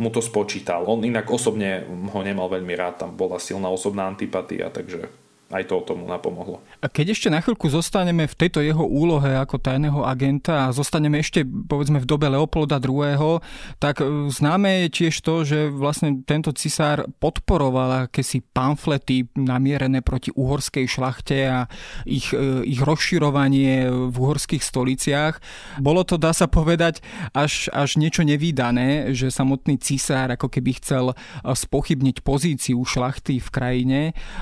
mu 0.00 0.08
to 0.08 0.24
spočítal. 0.24 0.88
On 0.88 1.04
inak 1.04 1.28
osobne 1.28 1.84
ho 1.88 2.20
nemal 2.24 2.48
veľmi 2.48 2.72
rád, 2.72 3.04
tam 3.04 3.10
bola 3.12 3.36
silná 3.36 3.68
osobná 3.68 4.08
antipatia, 4.08 4.72
takže 4.72 5.23
aj 5.54 5.70
to 5.70 5.94
tomu 5.94 6.10
napomohlo. 6.10 6.58
A 6.82 6.90
keď 6.90 7.14
ešte 7.14 7.30
na 7.30 7.38
chvíľku 7.38 7.70
zostaneme 7.70 8.26
v 8.26 8.34
tejto 8.34 8.58
jeho 8.58 8.82
úlohe 8.82 9.38
ako 9.38 9.62
tajného 9.62 10.02
agenta 10.02 10.66
a 10.66 10.74
zostaneme 10.74 11.22
ešte 11.22 11.46
povedzme 11.46 12.02
v 12.02 12.06
dobe 12.10 12.26
Leopolda 12.26 12.82
II., 12.82 13.38
tak 13.78 14.02
e, 14.02 14.26
známe 14.34 14.86
je 14.86 14.88
tiež 14.90 15.14
to, 15.22 15.46
že 15.46 15.70
vlastne 15.70 16.26
tento 16.26 16.50
cisár 16.50 17.06
podporoval 17.22 18.10
akési 18.10 18.42
pamflety 18.42 19.30
namierené 19.38 20.02
proti 20.02 20.34
uhorskej 20.34 20.90
šlachte 20.90 21.38
a 21.46 21.70
ich, 22.02 22.34
e, 22.34 22.66
ich 22.66 22.82
rozširovanie 22.82 23.86
v 24.10 24.14
uhorských 24.14 24.60
stoliciach. 24.60 25.38
Bolo 25.78 26.02
to, 26.02 26.18
dá 26.18 26.34
sa 26.34 26.50
povedať, 26.50 26.98
až, 27.30 27.70
až 27.70 27.94
niečo 27.94 28.26
nevýdané, 28.26 29.14
že 29.14 29.30
samotný 29.30 29.78
cisár 29.78 30.34
ako 30.34 30.50
keby 30.50 30.82
chcel 30.82 31.14
e, 31.14 31.14
spochybniť 31.46 32.26
pozíciu 32.26 32.82
šlachty 32.82 33.38
v 33.38 33.48
krajine. 33.54 34.00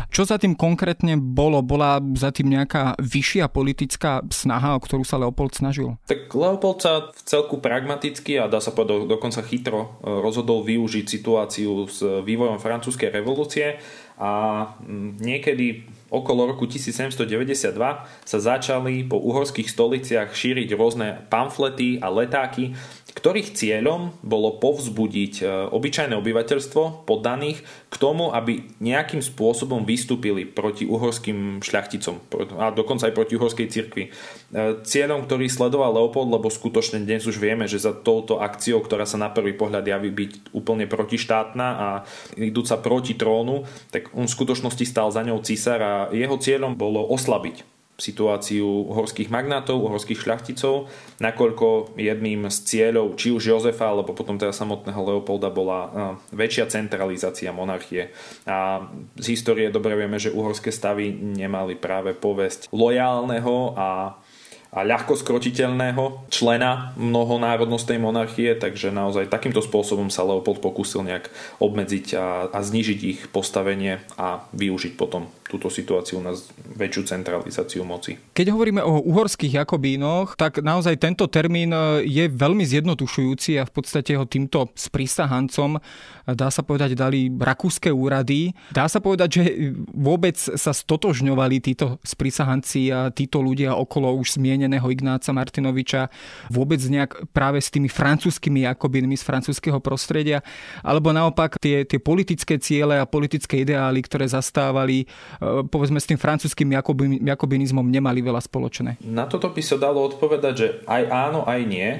Čo 0.08 0.24
za 0.24 0.40
tým 0.40 0.56
konkrétne 0.56 1.01
konkrétne 1.02 1.18
bolo? 1.18 1.58
Bola 1.66 1.98
za 2.14 2.30
tým 2.30 2.54
nejaká 2.54 2.94
vyššia 3.02 3.50
politická 3.50 4.22
snaha, 4.30 4.78
o 4.78 4.80
ktorú 4.80 5.02
sa 5.02 5.18
Leopold 5.18 5.58
snažil? 5.58 5.98
Tak 6.06 6.30
Leopold 6.30 6.78
sa 6.78 7.10
v 7.10 7.20
celku 7.26 7.58
pragmaticky 7.58 8.38
a 8.38 8.46
dá 8.46 8.62
sa 8.62 8.70
povedať 8.70 9.10
dokonca 9.10 9.42
chytro 9.42 9.98
e, 9.98 10.22
rozhodol 10.22 10.62
využiť 10.62 11.04
situáciu 11.04 11.90
s 11.90 11.98
vývojom 12.22 12.62
francúzskej 12.62 13.10
revolúcie 13.10 13.82
a 14.22 14.30
niekedy 15.18 15.88
okolo 16.12 16.52
roku 16.52 16.68
1792 16.68 17.72
sa 18.28 18.38
začali 18.38 19.08
po 19.08 19.16
uhorských 19.18 19.66
stoliciach 19.66 20.30
šíriť 20.30 20.68
rôzne 20.76 21.26
pamflety 21.32 21.98
a 21.98 22.12
letáky, 22.12 22.76
ktorých 23.12 23.52
cieľom 23.52 24.16
bolo 24.24 24.56
povzbudiť 24.56 25.34
e, 25.40 25.44
obyčajné 25.68 26.16
obyvateľstvo 26.16 27.04
poddaných 27.04 27.60
k 27.92 27.94
tomu, 28.00 28.32
aby 28.32 28.64
nejakým 28.80 29.20
spôsobom 29.20 29.84
vystúpili 29.84 30.48
proti 30.48 30.88
uhorským 30.88 31.60
šľachticom 31.60 32.18
a 32.56 32.72
dokonca 32.72 33.08
aj 33.08 33.14
proti 33.16 33.36
uhorskej 33.36 33.68
cirkvi. 33.68 34.04
E, 34.08 34.10
cieľom, 34.84 35.28
ktorý 35.28 35.46
sledoval 35.52 35.92
Leopold, 35.92 36.32
lebo 36.32 36.48
skutočne 36.48 37.04
dnes 37.04 37.28
už 37.28 37.36
vieme, 37.36 37.68
že 37.68 37.80
za 37.80 37.92
touto 37.92 38.40
akciou, 38.40 38.80
ktorá 38.80 39.04
sa 39.04 39.20
na 39.20 39.28
prvý 39.28 39.52
pohľad 39.52 39.84
javí 39.84 40.08
byť 40.08 40.56
úplne 40.56 40.88
protištátna 40.88 41.66
a 41.68 41.88
idúca 42.40 42.80
proti 42.80 43.12
trónu, 43.12 43.68
tak 43.92 44.08
on 44.16 44.24
v 44.24 44.34
skutočnosti 44.34 44.84
stal 44.88 45.12
za 45.12 45.20
ňou 45.20 45.44
císar 45.44 45.80
a 45.80 45.92
jeho 46.16 46.40
cieľom 46.40 46.76
bolo 46.76 47.04
oslabiť 47.12 47.71
situáciu 48.02 48.90
uhorských 48.90 49.30
magnátov, 49.30 49.78
uhorských 49.78 50.18
šľachticov, 50.18 50.90
nakoľko 51.22 51.94
jedným 51.94 52.50
z 52.50 52.58
cieľov 52.66 53.14
či 53.14 53.30
už 53.30 53.54
Jozefa 53.54 53.94
alebo 53.94 54.10
potom 54.10 54.34
teda 54.34 54.50
samotného 54.50 54.98
Leopolda 54.98 55.54
bola 55.54 55.80
väčšia 56.34 56.66
centralizácia 56.66 57.54
monarchie. 57.54 58.10
A 58.42 58.90
z 59.14 59.26
histórie 59.38 59.70
dobre 59.70 59.94
vieme, 59.94 60.18
že 60.18 60.34
uhorské 60.34 60.74
stavy 60.74 61.14
nemali 61.14 61.78
práve 61.78 62.18
povesť 62.18 62.74
lojálneho 62.74 63.78
a 63.78 64.18
a 64.72 64.88
ľahko 64.88 65.20
skrotiteľného 65.20 66.32
člena 66.32 66.96
mnohonárodnostnej 66.96 68.00
monarchie, 68.00 68.56
takže 68.56 68.88
naozaj 68.88 69.28
takýmto 69.28 69.60
spôsobom 69.60 70.08
sa 70.08 70.24
Leopold 70.24 70.64
pokúsil 70.64 71.04
nejak 71.04 71.28
obmedziť 71.60 72.16
a, 72.16 72.48
a 72.48 72.58
znižiť 72.64 73.00
ich 73.04 73.20
postavenie 73.28 74.00
a 74.16 74.48
využiť 74.56 74.96
potom 74.96 75.28
túto 75.52 75.68
situáciu 75.68 76.16
na 76.24 76.32
väčšiu 76.80 77.04
centralizáciu 77.04 77.84
moci. 77.84 78.16
Keď 78.32 78.56
hovoríme 78.56 78.80
o 78.80 79.04
uhorských 79.04 79.60
Jakobínoch, 79.60 80.40
tak 80.40 80.64
naozaj 80.64 80.96
tento 80.96 81.28
termín 81.28 81.76
e, 81.76 82.08
je 82.08 82.24
veľmi 82.32 82.64
zjednotušujúci 82.64 83.60
a 83.60 83.68
v 83.68 83.72
podstate 83.76 84.16
ho 84.16 84.24
týmto 84.24 84.72
sprísahancom, 84.72 85.76
e, 85.76 85.80
dá 86.32 86.48
sa 86.48 86.64
povedať, 86.64 86.96
dali 86.96 87.28
rakúske 87.28 87.92
úrady. 87.92 88.56
Dá 88.72 88.88
sa 88.88 89.04
povedať, 89.04 89.28
že 89.28 89.44
vôbec 89.92 90.40
sa 90.40 90.72
stotožňovali 90.72 91.60
títo 91.60 92.00
sprísahanci 92.00 92.88
a 92.88 93.12
títo 93.12 93.44
ľudia 93.44 93.76
okolo 93.76 94.16
už 94.16 94.40
zmieneného 94.40 94.88
Ignáca 94.88 95.36
Martinoviča 95.36 96.08
vôbec 96.48 96.80
nejak 96.80 97.28
práve 97.36 97.60
s 97.60 97.68
tými 97.68 97.92
francúzskými 97.92 98.64
Jakobínmi 98.64 99.20
z 99.20 99.24
francúzského 99.28 99.84
prostredia, 99.84 100.40
alebo 100.80 101.12
naopak 101.12 101.60
tie, 101.60 101.84
tie 101.84 102.00
politické 102.00 102.56
ciele 102.56 102.96
a 102.96 103.04
politické 103.04 103.60
ideály, 103.60 104.00
ktoré 104.00 104.24
zastávali, 104.24 105.04
E, 105.41 105.41
povedzme 105.66 105.98
s 105.98 106.06
tým 106.06 106.20
francúzským 106.20 106.70
jakobinizmom 107.26 107.86
nemali 107.86 108.22
veľa 108.22 108.40
spoločné? 108.42 109.02
Na 109.02 109.26
toto 109.26 109.50
by 109.50 109.62
sa 109.62 109.76
dalo 109.80 110.06
odpovedať, 110.06 110.54
že 110.54 110.68
aj 110.86 111.02
áno, 111.10 111.40
aj 111.42 111.60
nie. 111.66 111.90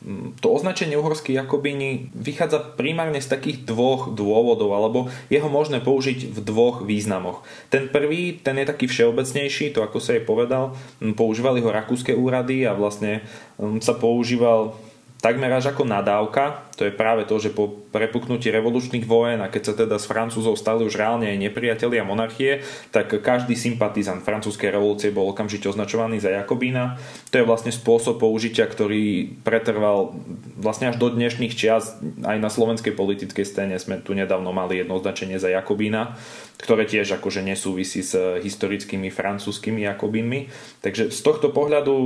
Mm, 0.00 0.40
to 0.40 0.48
označenie 0.48 0.96
uhorský 0.96 1.36
Jakobíni 1.36 2.08
vychádza 2.16 2.72
primárne 2.72 3.20
z 3.20 3.36
takých 3.36 3.68
dvoch 3.68 4.08
dôvodov, 4.16 4.72
alebo 4.72 5.12
je 5.28 5.36
ho 5.36 5.50
možné 5.52 5.84
použiť 5.84 6.32
v 6.32 6.38
dvoch 6.40 6.80
významoch. 6.88 7.44
Ten 7.68 7.92
prvý, 7.92 8.40
ten 8.40 8.56
je 8.56 8.64
taký 8.64 8.88
všeobecnejší, 8.88 9.76
to 9.76 9.84
ako 9.84 10.00
sa 10.00 10.16
jej 10.16 10.24
povedal, 10.24 10.72
mm, 11.04 11.12
používali 11.12 11.60
ho 11.60 11.68
rakúske 11.68 12.16
úrady 12.16 12.64
a 12.64 12.72
vlastne 12.72 13.20
mm, 13.60 13.84
sa 13.84 13.92
používal 13.92 14.72
takmer 15.20 15.52
až 15.52 15.76
ako 15.76 15.84
nadávka. 15.84 16.64
To 16.80 16.88
je 16.88 16.96
práve 16.96 17.28
to, 17.28 17.36
že 17.36 17.52
po 17.52 17.68
prepuknutí 17.90 18.48
revolučných 18.54 19.04
vojen 19.04 19.42
a 19.42 19.50
keď 19.50 19.62
sa 19.62 19.74
teda 19.74 19.98
s 19.98 20.06
Francúzov 20.06 20.54
stali 20.54 20.86
už 20.86 20.94
reálne 20.94 21.26
aj 21.26 21.42
nepriatelia 21.42 22.06
monarchie, 22.06 22.62
tak 22.94 23.10
každý 23.20 23.58
sympatizant 23.58 24.22
francúzskej 24.22 24.70
revolúcie 24.70 25.10
bol 25.10 25.28
okamžite 25.30 25.66
označovaný 25.66 26.22
za 26.22 26.30
Jakobína. 26.30 26.96
To 27.34 27.42
je 27.42 27.48
vlastne 27.48 27.74
spôsob 27.74 28.22
použitia, 28.22 28.70
ktorý 28.70 29.34
pretrval 29.42 30.14
vlastne 30.56 30.94
až 30.94 30.96
do 31.02 31.10
dnešných 31.10 31.52
čias 31.54 31.98
aj 32.22 32.38
na 32.38 32.48
slovenskej 32.48 32.94
politickej 32.94 33.44
scéne 33.44 33.76
sme 33.82 33.98
tu 33.98 34.14
nedávno 34.14 34.54
mali 34.54 34.80
jedno 34.80 34.96
označenie 34.96 35.36
za 35.42 35.50
Jakobína 35.50 36.16
ktoré 36.60 36.84
tiež 36.84 37.16
akože 37.16 37.40
nesúvisí 37.40 38.04
s 38.04 38.12
historickými 38.14 39.08
francúzskými 39.08 39.80
Jakobinmi. 39.88 40.52
Takže 40.84 41.08
z 41.08 41.20
tohto 41.24 41.48
pohľadu 41.48 41.96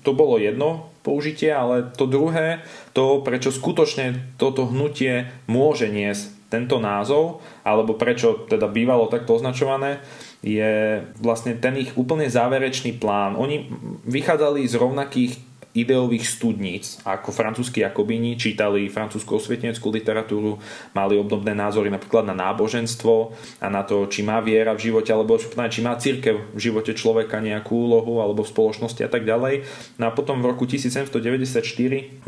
to 0.00 0.10
bolo 0.16 0.40
jedno 0.40 0.88
použitie, 1.04 1.52
ale 1.52 1.92
to 1.92 2.08
druhé, 2.08 2.64
to 2.92 3.24
prečo 3.24 3.52
skutočne 3.52 4.36
toto 4.36 4.68
hnutie 4.68 5.32
môže 5.48 5.88
niesť 5.88 6.42
tento 6.52 6.76
názov, 6.76 7.40
alebo 7.64 7.96
prečo 7.96 8.44
teda 8.44 8.68
bývalo 8.68 9.08
takto 9.08 9.40
označované, 9.40 10.04
je 10.44 11.00
vlastne 11.16 11.56
ten 11.56 11.80
ich 11.80 11.96
úplne 11.96 12.28
záverečný 12.28 13.00
plán. 13.00 13.40
Oni 13.40 13.72
vychádzali 14.04 14.68
z 14.68 14.74
rovnakých 14.76 15.32
ideových 15.72 16.28
studníc, 16.28 17.00
ako 17.00 17.32
francúzski 17.32 17.80
Jakobini 17.80 18.36
čítali 18.36 18.92
francúzsku 18.92 19.40
osvieteneckú 19.40 19.88
literatúru, 19.88 20.60
mali 20.92 21.16
obdobné 21.16 21.56
názory 21.56 21.88
napríklad 21.88 22.28
na 22.28 22.36
náboženstvo 22.36 23.32
a 23.64 23.66
na 23.72 23.80
to, 23.80 24.04
či 24.04 24.20
má 24.20 24.44
viera 24.44 24.76
v 24.76 24.92
živote, 24.92 25.08
alebo 25.16 25.40
či 25.40 25.80
má 25.80 25.96
církev 25.96 26.52
v 26.52 26.60
živote 26.60 26.92
človeka 26.92 27.40
nejakú 27.40 27.72
úlohu 27.72 28.20
alebo 28.20 28.44
v 28.44 28.52
spoločnosti 28.52 29.00
a 29.00 29.08
tak 29.08 29.24
ďalej. 29.24 29.64
No 29.96 30.08
a 30.08 30.14
potom 30.14 30.44
v 30.44 30.52
roku 30.52 30.68
1794 30.68 31.64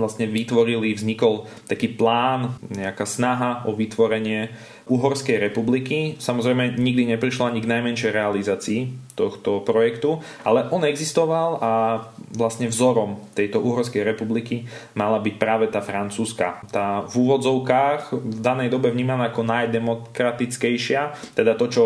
vlastne 0.00 0.24
vytvorili, 0.24 0.96
vznikol 0.96 1.44
taký 1.68 1.92
plán, 1.92 2.56
nejaká 2.72 3.04
snaha 3.04 3.68
o 3.68 3.76
vytvorenie 3.76 4.56
Uhorskej 4.84 5.40
republiky. 5.40 6.20
Samozrejme, 6.20 6.76
nikdy 6.76 7.16
neprišla 7.16 7.48
ani 7.48 7.64
k 7.64 7.70
najmenšej 7.72 8.12
realizácii 8.12 8.80
tohto 9.16 9.64
projektu, 9.64 10.20
ale 10.44 10.68
on 10.68 10.84
existoval 10.84 11.56
a 11.64 11.72
vlastne 12.36 12.68
vzorom 12.68 13.16
tejto 13.32 13.64
Uhorskej 13.64 14.04
republiky 14.04 14.68
mala 14.92 15.22
byť 15.24 15.34
práve 15.40 15.72
tá 15.72 15.80
francúzska. 15.80 16.60
Tá 16.68 17.00
v 17.08 17.14
úvodzovkách 17.16 18.12
v 18.12 18.38
danej 18.44 18.68
dobe 18.68 18.92
vnímaná 18.92 19.32
ako 19.32 19.46
najdemokratickejšia, 19.48 21.32
teda 21.32 21.56
to, 21.56 21.66
čo 21.72 21.84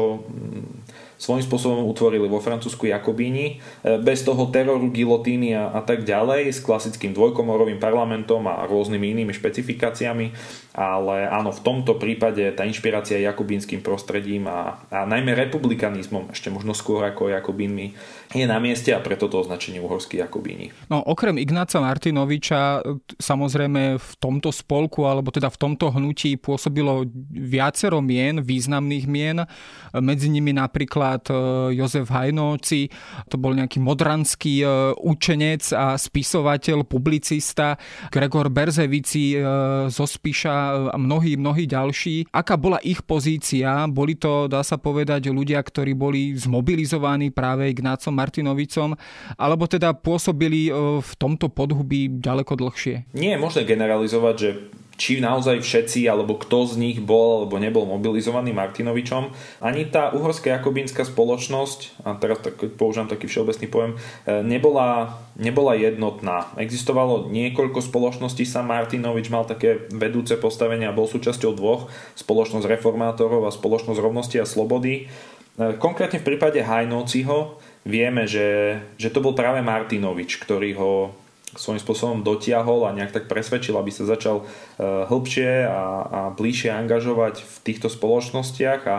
svojím 1.18 1.42
spôsobom 1.42 1.82
utvorili 1.90 2.30
vo 2.30 2.38
Francúzsku 2.38 2.86
Jakobíni, 2.86 3.58
e, 3.82 3.98
bez 3.98 4.22
toho 4.22 4.46
teroru, 4.54 4.86
gilotíny 4.94 5.50
a, 5.52 5.74
a 5.74 5.82
tak 5.82 6.06
ďalej, 6.06 6.54
s 6.54 6.62
klasickým 6.62 7.10
dvojkomorovým 7.10 7.82
parlamentom 7.82 8.46
a 8.46 8.62
rôznymi 8.70 9.18
inými 9.18 9.34
špecifikáciami, 9.34 10.30
ale 10.78 11.26
áno, 11.26 11.50
v 11.50 11.58
tomto 11.58 11.98
prípade 11.98 12.54
tá 12.54 12.62
inšpirácia 12.62 13.18
jakobínskym 13.18 13.82
prostredím 13.82 14.46
a, 14.46 14.78
a 14.94 15.02
najmä 15.02 15.34
republikanizmom, 15.34 16.30
ešte 16.30 16.54
možno 16.54 16.70
skôr 16.70 17.02
ako 17.02 17.34
Jakobínmi, 17.34 17.98
je 18.30 18.46
na 18.46 18.62
mieste 18.62 18.94
a 18.94 19.02
preto 19.02 19.26
to 19.26 19.42
označenie 19.42 19.82
uhorský 19.82 20.22
Jakobíni. 20.22 20.70
No 20.86 21.02
okrem 21.02 21.34
Ignáca 21.34 21.82
Martinoviča 21.82 22.86
samozrejme 23.18 23.98
v 23.98 24.10
tomto 24.22 24.54
spolku 24.54 25.02
alebo 25.02 25.34
teda 25.34 25.50
v 25.50 25.58
tomto 25.58 25.90
hnutí 25.90 26.38
pôsobilo 26.38 27.02
viacero 27.34 27.98
mien, 27.98 28.38
významných 28.38 29.06
mien, 29.10 29.42
medzi 29.98 30.30
nimi 30.30 30.54
napríklad 30.54 31.26
e, 31.26 31.34
Jozef 31.74 32.06
Hajnoci, 32.06 32.86
to 33.26 33.34
bol 33.34 33.50
nejaký 33.50 33.82
modranský 33.82 34.62
e, 34.62 34.66
učenec 34.94 35.74
a 35.74 35.98
spisovateľ, 35.98 36.86
publicista, 36.86 37.74
Gregor 38.14 38.46
Berzevici 38.46 39.34
zo 39.88 40.06
Spiša 40.06 40.67
a 40.72 40.96
mnohí, 41.00 41.38
mnohí 41.38 41.64
ďalší. 41.64 42.28
Aká 42.32 42.58
bola 42.60 42.82
ich 42.84 43.00
pozícia? 43.04 43.86
Boli 43.88 44.18
to, 44.18 44.46
dá 44.46 44.60
sa 44.60 44.76
povedať, 44.76 45.28
ľudia, 45.32 45.60
ktorí 45.62 45.96
boli 45.96 46.36
zmobilizovaní 46.36 47.32
práve 47.32 47.70
Ignácom 47.72 48.12
Martinovicom, 48.12 48.94
alebo 49.36 49.64
teda 49.64 49.94
pôsobili 49.96 50.68
v 50.98 51.12
tomto 51.16 51.48
podhubí 51.48 52.08
ďaleko 52.20 52.54
dlhšie? 52.58 53.10
Nie 53.16 53.36
je 53.36 53.42
možné 53.42 53.62
generalizovať, 53.68 54.34
že 54.38 54.50
či 54.98 55.22
naozaj 55.22 55.62
všetci, 55.62 56.10
alebo 56.10 56.34
kto 56.34 56.66
z 56.66 56.74
nich 56.74 56.98
bol 56.98 57.46
alebo 57.46 57.62
nebol 57.62 57.86
mobilizovaný 57.86 58.50
Martinovičom. 58.50 59.30
Ani 59.62 59.86
tá 59.86 60.10
uhorská 60.10 60.58
jakobínska 60.58 61.06
spoločnosť, 61.06 62.02
a 62.02 62.18
teraz 62.18 62.42
tak, 62.42 62.58
používam 62.74 63.06
taký 63.06 63.30
všeobecný 63.30 63.66
pojem, 63.70 63.92
e, 63.94 64.42
nebola, 64.42 65.22
nebola 65.38 65.78
jednotná. 65.78 66.50
Existovalo 66.58 67.30
niekoľko 67.30 67.78
spoločností, 67.78 68.42
sa 68.42 68.66
Martinovič 68.66 69.30
mal 69.30 69.46
také 69.46 69.86
vedúce 69.94 70.34
postavenia, 70.34 70.90
bol 70.90 71.06
súčasťou 71.06 71.54
dvoch, 71.54 71.86
spoločnosť 72.18 72.66
reformátorov 72.66 73.46
a 73.46 73.54
spoločnosť 73.54 74.02
rovnosti 74.02 74.36
a 74.42 74.50
slobody. 74.50 75.06
E, 75.06 75.78
konkrétne 75.78 76.18
v 76.18 76.26
prípade 76.34 76.58
Hajnociho 76.58 77.54
vieme, 77.86 78.26
že, 78.26 78.82
že 78.98 79.14
to 79.14 79.22
bol 79.22 79.38
práve 79.38 79.62
Martinovič, 79.62 80.42
ktorý 80.42 80.74
ho 80.74 80.92
svojím 81.56 81.80
spôsobom 81.80 82.20
dotiahol 82.20 82.84
a 82.84 82.92
nejak 82.92 83.14
tak 83.14 83.24
presvedčil, 83.30 83.78
aby 83.80 83.88
sa 83.88 84.04
začal 84.04 84.44
e, 84.44 84.44
hĺbšie 85.08 85.64
a, 85.64 85.82
a 86.04 86.20
bližšie 86.36 86.68
angažovať 86.74 87.40
v 87.40 87.56
týchto 87.64 87.88
spoločnostiach 87.88 88.82
a 88.84 88.98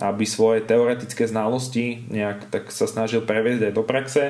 aby 0.00 0.24
svoje 0.24 0.64
teoretické 0.64 1.28
znalosti 1.28 2.08
nejak 2.08 2.48
tak 2.48 2.72
sa 2.72 2.88
snažil 2.88 3.20
previesť 3.20 3.68
aj 3.68 3.74
do 3.76 3.84
praxe, 3.84 4.22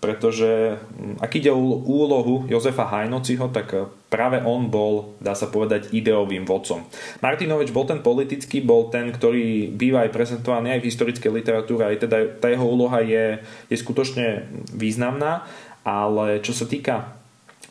pretože 0.00 0.80
ak 1.20 1.30
ide 1.36 1.52
o 1.52 1.60
úlohu 1.84 2.48
Jozefa 2.48 2.88
Hajnociho, 2.88 3.52
tak 3.52 3.92
práve 4.10 4.42
on 4.42 4.66
bol, 4.66 5.14
dá 5.22 5.36
sa 5.38 5.46
povedať, 5.46 5.92
ideovým 5.94 6.48
vodcom. 6.48 6.82
Martinovič 7.22 7.70
bol 7.70 7.86
ten 7.86 8.02
politický, 8.02 8.64
bol 8.64 8.90
ten, 8.90 9.12
ktorý 9.14 9.70
býva 9.70 10.08
aj 10.08 10.10
prezentovaný 10.10 10.74
aj 10.74 10.80
v 10.82 10.88
historickej 10.90 11.30
literatúre, 11.30 11.86
aj 11.86 12.10
teda 12.10 12.16
tá 12.42 12.50
jeho 12.50 12.66
úloha 12.66 12.98
je, 13.04 13.44
je 13.70 13.76
skutočne 13.78 14.50
významná 14.74 15.46
ale 15.84 16.44
čo 16.44 16.52
sa 16.52 16.68
týka 16.68 17.20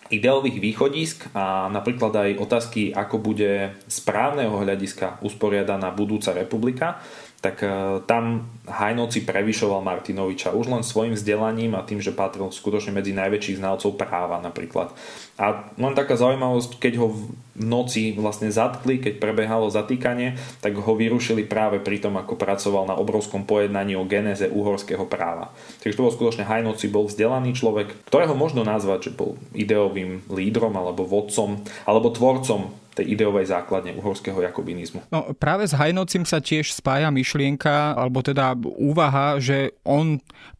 ideových 0.09 0.57
východisk 0.57 1.29
a 1.37 1.69
napríklad 1.69 2.13
aj 2.17 2.41
otázky, 2.41 2.89
ako 2.89 3.21
bude 3.21 3.77
správneho 3.85 4.57
hľadiska 4.57 5.21
usporiadaná 5.21 5.93
budúca 5.93 6.33
republika, 6.33 6.97
tak 7.39 7.63
e, 7.63 7.69
tam 8.03 8.51
Hajnoci 8.67 9.23
prevyšoval 9.23 9.79
Martinoviča 9.85 10.51
už 10.51 10.65
len 10.73 10.83
svojim 10.83 11.15
vzdelaním 11.15 11.77
a 11.77 11.85
tým, 11.85 12.03
že 12.03 12.11
patril 12.11 12.51
skutočne 12.51 12.91
medzi 12.91 13.15
najväčších 13.15 13.61
znalcov 13.61 13.95
práva 13.95 14.41
napríklad. 14.43 14.91
A 15.39 15.71
len 15.79 15.95
taká 15.95 16.19
zaujímavosť, 16.19 16.83
keď 16.83 16.93
ho 16.99 17.15
v 17.15 17.21
noci 17.59 18.15
vlastne 18.15 18.51
zatkli, 18.51 18.99
keď 18.99 19.23
prebehalo 19.23 19.71
zatýkanie, 19.71 20.35
tak 20.59 20.75
ho 20.75 20.93
vyrušili 20.95 21.47
práve 21.47 21.79
pri 21.79 22.03
tom, 22.03 22.19
ako 22.19 22.35
pracoval 22.35 22.87
na 22.87 22.95
obrovskom 22.99 23.47
pojednaní 23.47 23.95
o 23.95 24.07
genéze 24.07 24.47
uhorského 24.51 25.07
práva. 25.07 25.51
Takže 25.79 25.95
to 25.95 26.05
bol 26.07 26.15
skutočne 26.15 26.43
Hajnoci, 26.43 26.91
bol 26.91 27.07
vzdelaný 27.07 27.55
človek, 27.55 28.07
ktorého 28.11 28.35
možno 28.35 28.67
nazvať, 28.67 29.11
že 29.11 29.15
bol 29.15 29.39
ideovým 29.55 30.27
lídrom 30.27 30.75
alebo 30.75 31.07
vodcom 31.07 31.63
alebo 31.87 32.11
tvorcom 32.11 32.75
tej 32.99 33.15
ideovej 33.15 33.47
základne 33.47 33.95
uhorského 33.95 34.43
jakobinizmu. 34.43 35.07
No, 35.07 35.31
práve 35.39 35.63
s 35.63 35.71
Hajnocim 35.71 36.27
sa 36.27 36.43
tiež 36.43 36.75
spája 36.75 37.07
myšlienka, 37.07 37.95
alebo 37.95 38.19
teda 38.19 38.59
úvaha, 38.59 39.39
že 39.39 39.71
on 39.87 40.19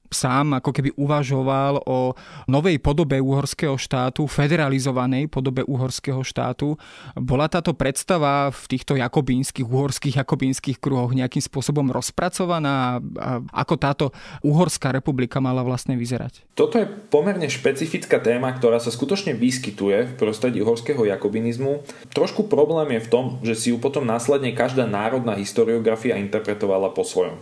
sám 0.10 0.58
ako 0.58 0.74
keby 0.74 0.90
uvažoval 0.98 1.86
o 1.86 2.18
novej 2.50 2.82
podobe 2.82 3.22
uhorského 3.22 3.78
štátu, 3.78 4.26
federalizovanej 4.26 5.30
podobe 5.30 5.62
uhorského 5.64 6.26
štátu. 6.26 6.76
Bola 7.14 7.46
táto 7.46 7.78
predstava 7.78 8.50
v 8.50 8.64
týchto 8.66 8.98
jakobínskych, 8.98 9.66
uhorských 9.66 10.20
jakobínskych 10.22 10.78
kruhoch 10.82 11.14
nejakým 11.14 11.42
spôsobom 11.42 11.94
rozpracovaná? 11.94 13.00
A 13.22 13.42
ako 13.54 13.76
táto 13.78 14.06
uhorská 14.42 14.90
republika 14.90 15.38
mala 15.38 15.62
vlastne 15.62 15.96
vyzerať? 15.96 16.44
Toto 16.58 16.82
je 16.82 16.90
pomerne 16.90 17.46
špecifická 17.48 18.18
téma, 18.20 18.52
ktorá 18.52 18.82
sa 18.82 18.90
skutočne 18.90 19.38
vyskytuje 19.38 20.10
v 20.10 20.18
prostredí 20.18 20.60
uhorského 20.60 21.06
jakobinizmu. 21.06 21.86
Trošku 22.12 22.50
problém 22.50 22.98
je 22.98 23.06
v 23.06 23.12
tom, 23.12 23.26
že 23.46 23.56
si 23.56 23.68
ju 23.72 23.78
potom 23.78 24.04
následne 24.04 24.52
každá 24.58 24.90
národná 24.90 25.38
historiografia 25.38 26.18
interpretovala 26.18 26.92
po 26.92 27.06
svojom. 27.06 27.38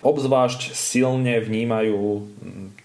Obzvlášť 0.00 0.72
silne 0.72 1.36
vnímajú 1.44 2.24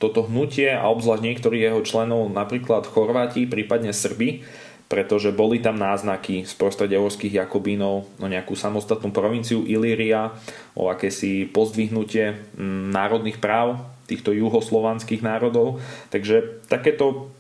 toto 0.03 0.27
hnutie 0.27 0.67
a 0.67 0.91
obzvlášť 0.91 1.23
niektorí 1.23 1.63
jeho 1.63 1.79
členov, 1.87 2.27
napríklad 2.27 2.83
Chorváti, 2.91 3.47
prípadne 3.47 3.95
Srby, 3.95 4.43
pretože 4.85 5.33
boli 5.33 5.63
tam 5.63 5.79
náznaky 5.79 6.45
z 6.45 6.53
prostredia 6.59 7.01
horských 7.01 7.41
Jakobínov 7.41 8.05
o 8.21 8.27
nejakú 8.27 8.53
samostatnú 8.53 9.09
provinciu 9.09 9.65
Ilíria, 9.65 10.35
o 10.77 10.91
akési 10.91 11.47
pozdvihnutie 11.49 12.53
národných 12.93 13.41
práv 13.41 13.81
týchto 14.05 14.29
juhoslovanských 14.35 15.25
národov. 15.25 15.81
Takže 16.13 16.61
takéto 16.69 17.33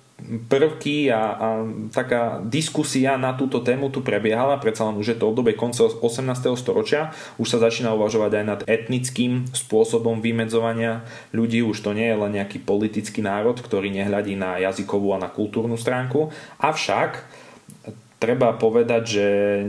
prvky 0.49 1.09
a, 1.13 1.23
a 1.35 1.47
taká 1.93 2.41
diskusia 2.43 3.15
na 3.15 3.37
túto 3.37 3.61
tému 3.61 3.93
tu 3.93 4.01
prebiehala, 4.01 4.57
predsa 4.57 4.89
len 4.89 4.97
už 4.97 5.15
je 5.15 5.17
to 5.17 5.29
obdobie 5.29 5.53
konca 5.53 5.85
18. 5.85 6.01
storočia, 6.57 7.13
už 7.37 7.47
sa 7.55 7.61
začína 7.61 7.93
uvažovať 7.93 8.31
aj 8.41 8.45
nad 8.45 8.59
etnickým 8.65 9.49
spôsobom 9.53 10.19
vymedzovania 10.19 11.05
ľudí, 11.31 11.61
už 11.61 11.81
to 11.85 11.93
nie 11.93 12.09
je 12.09 12.17
len 12.17 12.31
nejaký 12.35 12.61
politický 12.61 13.21
národ, 13.21 13.57
ktorý 13.57 13.93
nehľadí 13.93 14.33
na 14.35 14.57
jazykovú 14.61 15.13
a 15.13 15.21
na 15.21 15.29
kultúrnu 15.29 15.77
stránku, 15.77 16.33
avšak 16.57 17.25
treba 18.17 18.57
povedať, 18.57 19.03
že 19.05 19.27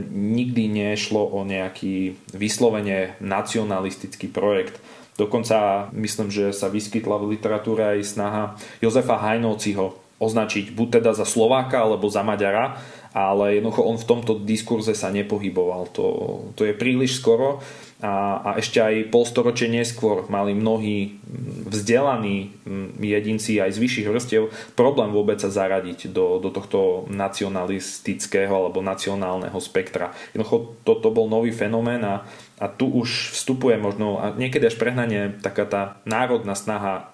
nikdy 0.09 0.71
nešlo 0.71 1.21
o 1.29 1.45
nejaký 1.45 2.17
vyslovene 2.33 3.19
nacionalistický 3.21 4.31
projekt. 4.31 4.81
Dokonca 5.17 5.89
myslím, 5.97 6.29
že 6.29 6.53
sa 6.53 6.69
vyskytla 6.69 7.17
v 7.17 7.37
literatúre 7.37 7.97
aj 7.97 7.99
snaha 8.05 8.43
Jozefa 8.81 9.17
Hajnovciho 9.17 10.06
označiť 10.17 10.73
buď 10.73 11.01
teda 11.01 11.11
za 11.13 11.25
Slováka 11.29 11.85
alebo 11.85 12.09
za 12.09 12.25
Maďara, 12.25 12.81
ale 13.17 13.57
jednoducho 13.57 13.81
on 13.81 13.97
v 13.97 14.09
tomto 14.09 14.33
diskurze 14.41 14.93
sa 14.93 15.09
nepohyboval. 15.09 15.89
To, 15.97 16.05
to 16.53 16.65
je 16.65 16.73
príliš 16.73 17.17
skoro 17.17 17.61
a, 17.97 18.45
a 18.45 18.49
ešte 18.61 18.77
aj 18.77 19.09
polstoročie 19.09 19.65
neskôr 19.73 20.29
mali 20.29 20.53
mnohí 20.53 21.17
vzdelaní 21.65 22.53
jedinci 23.01 23.57
aj 23.57 23.73
z 23.73 23.81
vyšších 23.81 24.07
vrstiev 24.09 24.43
problém 24.77 25.09
vôbec 25.09 25.41
sa 25.41 25.49
zaradiť 25.49 26.13
do, 26.13 26.37
do 26.37 26.53
tohto 26.53 27.09
nacionalistického 27.09 28.53
alebo 28.53 28.85
nacionálneho 28.85 29.57
spektra. 29.57 30.13
Jednoducho 30.37 30.77
toto 30.85 31.09
bol 31.09 31.25
nový 31.25 31.49
fenomén 31.49 32.05
a, 32.05 32.21
a 32.61 32.65
tu 32.69 32.85
už 32.85 33.33
vstupuje 33.33 33.81
možno 33.81 34.21
a 34.21 34.29
niekedy 34.29 34.69
až 34.69 34.77
prehnanie 34.77 35.33
taká 35.41 35.65
tá 35.65 35.81
národná 36.05 36.53
snaha 36.53 37.09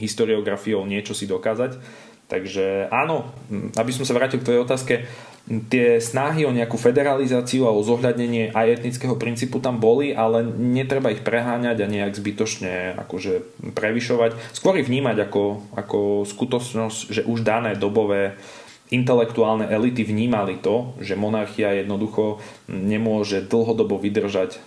historiografiou 0.00 0.88
niečo 0.88 1.12
si 1.12 1.28
dokázať 1.28 1.76
Takže 2.32 2.88
áno, 2.88 3.28
aby 3.76 3.92
som 3.92 4.08
sa 4.08 4.16
vrátil 4.16 4.40
k 4.40 4.48
tvojej 4.48 4.64
otázke, 4.64 4.94
tie 5.68 6.00
snahy 6.00 6.48
o 6.48 6.54
nejakú 6.56 6.80
federalizáciu 6.80 7.68
a 7.68 7.76
o 7.76 7.84
zohľadnenie 7.84 8.56
aj 8.56 8.80
etnického 8.80 9.20
princípu 9.20 9.60
tam 9.60 9.76
boli, 9.76 10.16
ale 10.16 10.40
netreba 10.48 11.12
ich 11.12 11.20
preháňať 11.20 11.84
a 11.84 11.92
nejak 11.92 12.16
zbytočne 12.16 12.96
akože 13.04 13.60
prevyšovať. 13.76 14.56
Skôr 14.56 14.80
ich 14.80 14.88
vnímať 14.88 15.28
ako, 15.28 15.44
ako 15.76 15.98
skutočnosť, 16.24 16.98
že 17.12 17.22
už 17.28 17.44
dané 17.44 17.76
dobové 17.76 18.40
intelektuálne 18.92 19.68
elity 19.72 20.04
vnímali 20.04 20.60
to, 20.60 20.96
že 21.00 21.16
monarchia 21.16 21.84
jednoducho 21.84 22.44
nemôže 22.72 23.44
dlhodobo 23.44 24.00
vydržať 24.00 24.58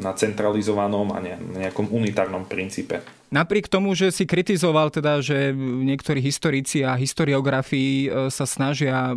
na 0.00 0.14
centralizovanom 0.14 1.10
a 1.10 1.18
nejakom 1.34 1.90
unitárnom 1.90 2.46
princípe. 2.46 3.02
Napriek 3.30 3.70
tomu, 3.70 3.94
že 3.94 4.10
si 4.10 4.26
kritizoval 4.26 4.90
teda, 4.90 5.22
že 5.22 5.54
niektorí 5.54 6.18
historici 6.18 6.82
a 6.82 6.98
historiografii 6.98 8.10
e, 8.10 8.26
sa 8.26 8.42
snažia 8.42 9.14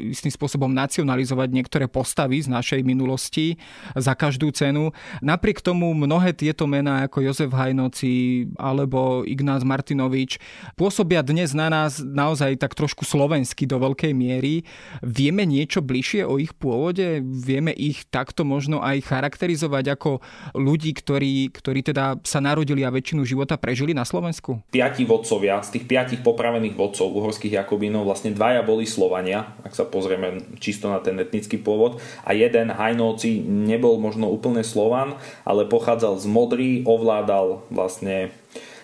istým 0.00 0.32
spôsobom 0.32 0.72
nacionalizovať 0.72 1.48
niektoré 1.52 1.84
postavy 1.84 2.40
z 2.40 2.48
našej 2.48 2.80
minulosti 2.80 3.60
za 3.92 4.16
každú 4.16 4.48
cenu, 4.56 4.96
napriek 5.20 5.60
tomu 5.60 5.92
mnohé 5.92 6.32
tieto 6.32 6.64
mená 6.64 7.04
ako 7.04 7.20
Jozef 7.20 7.52
Hajnoci 7.52 8.48
alebo 8.56 9.28
Ignác 9.28 9.60
Martinovič 9.60 10.40
pôsobia 10.72 11.20
dnes 11.20 11.52
na 11.52 11.68
nás 11.68 12.00
naozaj 12.00 12.56
tak 12.56 12.72
trošku 12.72 13.04
slovensky 13.04 13.68
do 13.68 13.76
veľkej 13.76 14.16
miery. 14.16 14.64
Vieme 15.04 15.44
niečo 15.44 15.84
bližšie 15.84 16.24
o 16.24 16.40
ich 16.40 16.56
pôvode? 16.56 17.20
Vieme 17.28 17.69
ich 17.74 18.06
takto 18.08 18.42
možno 18.46 18.82
aj 18.82 19.02
charakterizovať 19.06 19.96
ako 19.98 20.10
ľudí, 20.54 20.94
ktorí, 20.94 21.50
ktorí 21.54 21.80
teda 21.86 22.18
sa 22.22 22.38
narodili 22.42 22.82
a 22.82 22.92
väčšinu 22.92 23.22
života 23.24 23.56
prežili 23.56 23.96
na 23.96 24.04
Slovensku? 24.04 24.62
Piati 24.74 25.06
vodcovia, 25.06 25.62
z 25.62 25.78
tých 25.78 25.84
piatich 25.88 26.20
popravených 26.20 26.76
vodcov 26.76 27.10
uhorských 27.10 27.62
Jakobínov 27.62 28.06
vlastne 28.06 28.34
dvaja 28.34 28.62
boli 28.62 28.84
Slovania, 28.84 29.54
ak 29.66 29.74
sa 29.74 29.86
pozrieme 29.86 30.42
čisto 30.62 30.90
na 30.90 31.02
ten 31.02 31.18
etnický 31.18 31.58
pôvod 31.58 31.98
a 32.26 32.34
jeden 32.36 32.72
Hajnovci 32.72 33.42
nebol 33.44 33.98
možno 33.98 34.30
úplne 34.30 34.62
Slovan, 34.66 35.18
ale 35.42 35.66
pochádzal 35.66 36.20
z 36.20 36.26
Modry, 36.30 36.70
ovládal 36.86 37.64
vlastne 37.68 38.34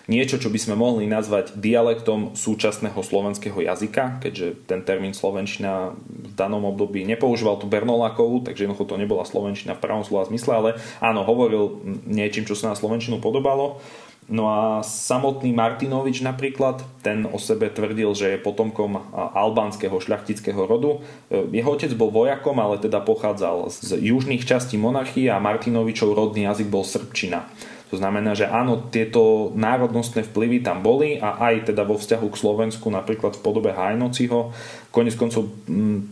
niečo, 0.07 0.39
čo 0.39 0.47
by 0.47 0.59
sme 0.59 0.75
mohli 0.79 1.05
nazvať 1.05 1.59
dialektom 1.59 2.33
súčasného 2.33 2.97
slovenského 2.99 3.59
jazyka, 3.59 4.23
keďže 4.23 4.67
ten 4.67 4.81
termín 4.81 5.11
slovenčina 5.11 5.95
v 6.07 6.31
danom 6.33 6.63
období 6.63 7.03
nepoužíval 7.03 7.59
tú 7.59 7.67
Bernolákovú, 7.67 8.43
takže 8.47 8.65
jednoducho 8.65 8.87
to 8.87 8.99
nebola 8.99 9.27
slovenčina 9.27 9.75
v 9.75 9.83
pravom 9.83 10.07
slova 10.07 10.27
zmysle, 10.31 10.51
ale 10.55 10.69
áno, 11.03 11.27
hovoril 11.27 11.83
niečím, 12.07 12.47
čo 12.47 12.55
sa 12.55 12.71
na 12.71 12.79
slovenčinu 12.79 13.19
podobalo. 13.19 13.83
No 14.27 14.51
a 14.51 14.83
samotný 14.83 15.55
Martinovič 15.55 16.19
napríklad, 16.19 16.83
ten 16.99 17.23
o 17.23 17.39
sebe 17.39 17.71
tvrdil, 17.71 18.11
že 18.11 18.35
je 18.35 18.43
potomkom 18.43 18.99
albánskeho 19.15 19.95
šľachtického 20.03 20.67
rodu. 20.67 20.99
Jeho 21.31 21.71
otec 21.71 21.95
bol 21.95 22.11
vojakom, 22.11 22.59
ale 22.59 22.75
teda 22.75 22.99
pochádzal 22.99 23.71
z 23.71 23.95
južných 24.03 24.43
častí 24.43 24.75
monarchie 24.75 25.31
a 25.31 25.39
Martinovičov 25.39 26.11
rodný 26.11 26.43
jazyk 26.43 26.67
bol 26.67 26.83
srbčina. 26.83 27.47
To 27.87 27.95
znamená, 27.95 28.35
že 28.35 28.43
áno, 28.43 28.91
tieto 28.91 29.55
národnostné 29.55 30.27
vplyvy 30.27 30.59
tam 30.59 30.83
boli 30.83 31.15
a 31.23 31.39
aj 31.39 31.71
teda 31.71 31.87
vo 31.87 31.95
vzťahu 31.95 32.27
k 32.27 32.39
Slovensku, 32.39 32.91
napríklad 32.91 33.39
v 33.39 33.43
podobe 33.47 33.71
Hajnociho. 33.71 34.51
Konec 34.91 35.15
koncov 35.15 35.47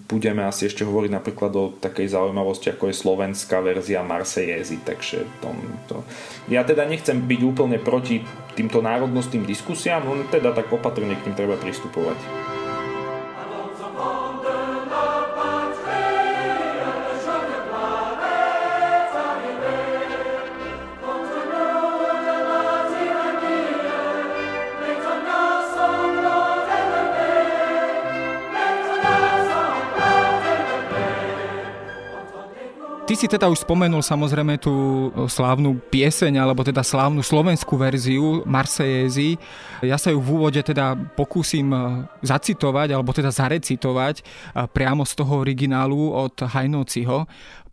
budeme 0.07 0.47
asi 0.47 0.71
ešte 0.71 0.87
hovoriť 0.87 1.11
napríklad 1.11 1.51
o 1.59 1.75
takej 1.75 2.15
zaujímavosti, 2.15 2.71
ako 2.71 2.87
je 2.87 2.95
slovenská 2.95 3.59
verzia 3.59 4.07
Marsejezy. 4.07 4.87
Takže 4.87 5.27
to, 5.43 5.51
to... 5.91 5.95
Ja 6.47 6.63
teda 6.63 6.87
nechcem 6.87 7.19
byť 7.19 7.41
úplne 7.43 7.75
proti 7.75 8.23
týmto 8.55 8.79
národnostným 8.79 9.43
diskusiám, 9.43 10.07
len 10.07 10.31
teda 10.31 10.55
tak 10.55 10.71
opatrne 10.71 11.11
k 11.19 11.27
tým 11.27 11.35
treba 11.35 11.59
pristupovať. 11.59 12.54
Ty 33.15 33.23
si 33.23 33.31
teda 33.31 33.47
už 33.47 33.63
spomenul 33.63 34.03
samozrejme 34.03 34.59
tú 34.59 34.75
e, 34.75 35.31
slávnu 35.31 35.79
pieseň, 35.87 36.35
alebo 36.35 36.67
teda 36.67 36.83
slávnu 36.83 37.23
slovenskú 37.23 37.79
verziu 37.79 38.43
Marsejezy. 38.43 39.39
Ja 39.79 39.95
sa 39.95 40.11
ju 40.11 40.19
v 40.19 40.35
úvode 40.35 40.59
teda 40.59 40.99
pokúsim 41.15 41.71
e, 41.71 42.11
zacitovať, 42.19 42.91
alebo 42.91 43.15
teda 43.15 43.31
zarecitovať 43.31 44.19
e, 44.19 44.23
priamo 44.67 45.07
z 45.07 45.15
toho 45.15 45.31
originálu 45.39 46.11
od 46.11 46.35
Hajnociho. 46.43 47.23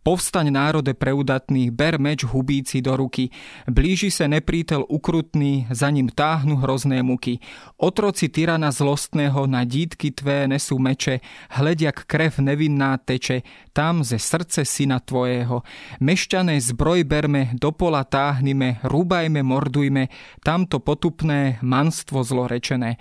Povstaň 0.03 0.51
národe 0.51 0.91
preudatný, 0.91 1.71
ber 1.71 1.95
meč 1.95 2.27
hubíci 2.27 2.83
do 2.83 2.99
ruky. 2.99 3.31
Blíži 3.71 4.11
sa 4.11 4.27
neprítel 4.27 4.83
ukrutný, 4.83 5.63
za 5.71 5.87
ním 5.87 6.11
táhnu 6.11 6.59
hrozné 6.59 6.99
muky. 6.99 7.39
Otroci 7.79 8.27
tyrana 8.27 8.67
zlostného 8.75 9.47
na 9.47 9.63
dítky 9.63 10.11
tvé 10.11 10.51
nesú 10.51 10.75
meče, 10.75 11.23
hľadiak 11.55 12.03
krev 12.03 12.35
nevinná 12.43 12.99
teče, 12.99 13.47
tam 13.71 14.03
ze 14.03 14.19
srdce 14.19 14.67
syna 14.67 14.99
tvojého. 14.99 15.63
Mešťané 16.03 16.59
zbroj 16.59 17.07
berme, 17.07 17.55
do 17.55 17.71
pola 17.71 18.03
táhnime, 18.03 18.83
rúbajme, 18.83 19.39
mordujme, 19.39 20.11
tamto 20.43 20.83
potupné 20.83 21.63
manstvo 21.63 22.27
zlorečené. 22.27 22.99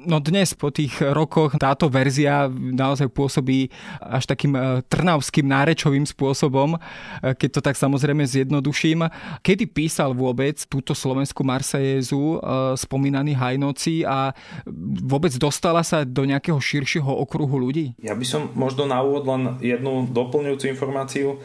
No 0.00 0.16
dnes 0.24 0.56
po 0.56 0.72
tých 0.72 0.96
rokoch 1.04 1.60
táto 1.60 1.92
verzia 1.92 2.48
naozaj 2.48 3.12
pôsobí 3.12 3.68
až 4.00 4.24
takým 4.24 4.56
e, 4.56 4.80
trnavským 4.88 5.44
nárečovým 5.44 6.08
spôsobom 6.08 6.37
spôsobom, 6.38 6.78
e, 6.78 7.34
keď 7.34 7.50
to 7.58 7.60
tak 7.66 7.74
samozrejme 7.74 8.22
zjednoduším. 8.22 9.10
Kedy 9.42 9.66
písal 9.74 10.14
vôbec 10.14 10.62
túto 10.70 10.94
slovenskú 10.94 11.42
Marsejezu 11.42 12.38
e, 12.38 12.78
spomínaný 12.78 13.34
Hajnoci 13.34 14.06
a 14.06 14.30
vôbec 15.02 15.34
dostala 15.34 15.82
sa 15.82 16.06
do 16.06 16.22
nejakého 16.22 16.62
širšieho 16.62 17.10
okruhu 17.10 17.58
ľudí? 17.58 17.98
Ja 17.98 18.14
by 18.14 18.22
som 18.22 18.54
možno 18.54 18.86
na 18.86 19.02
úvod 19.02 19.26
len 19.26 19.58
jednu 19.58 20.06
doplňujúcu 20.06 20.70
informáciu. 20.70 21.42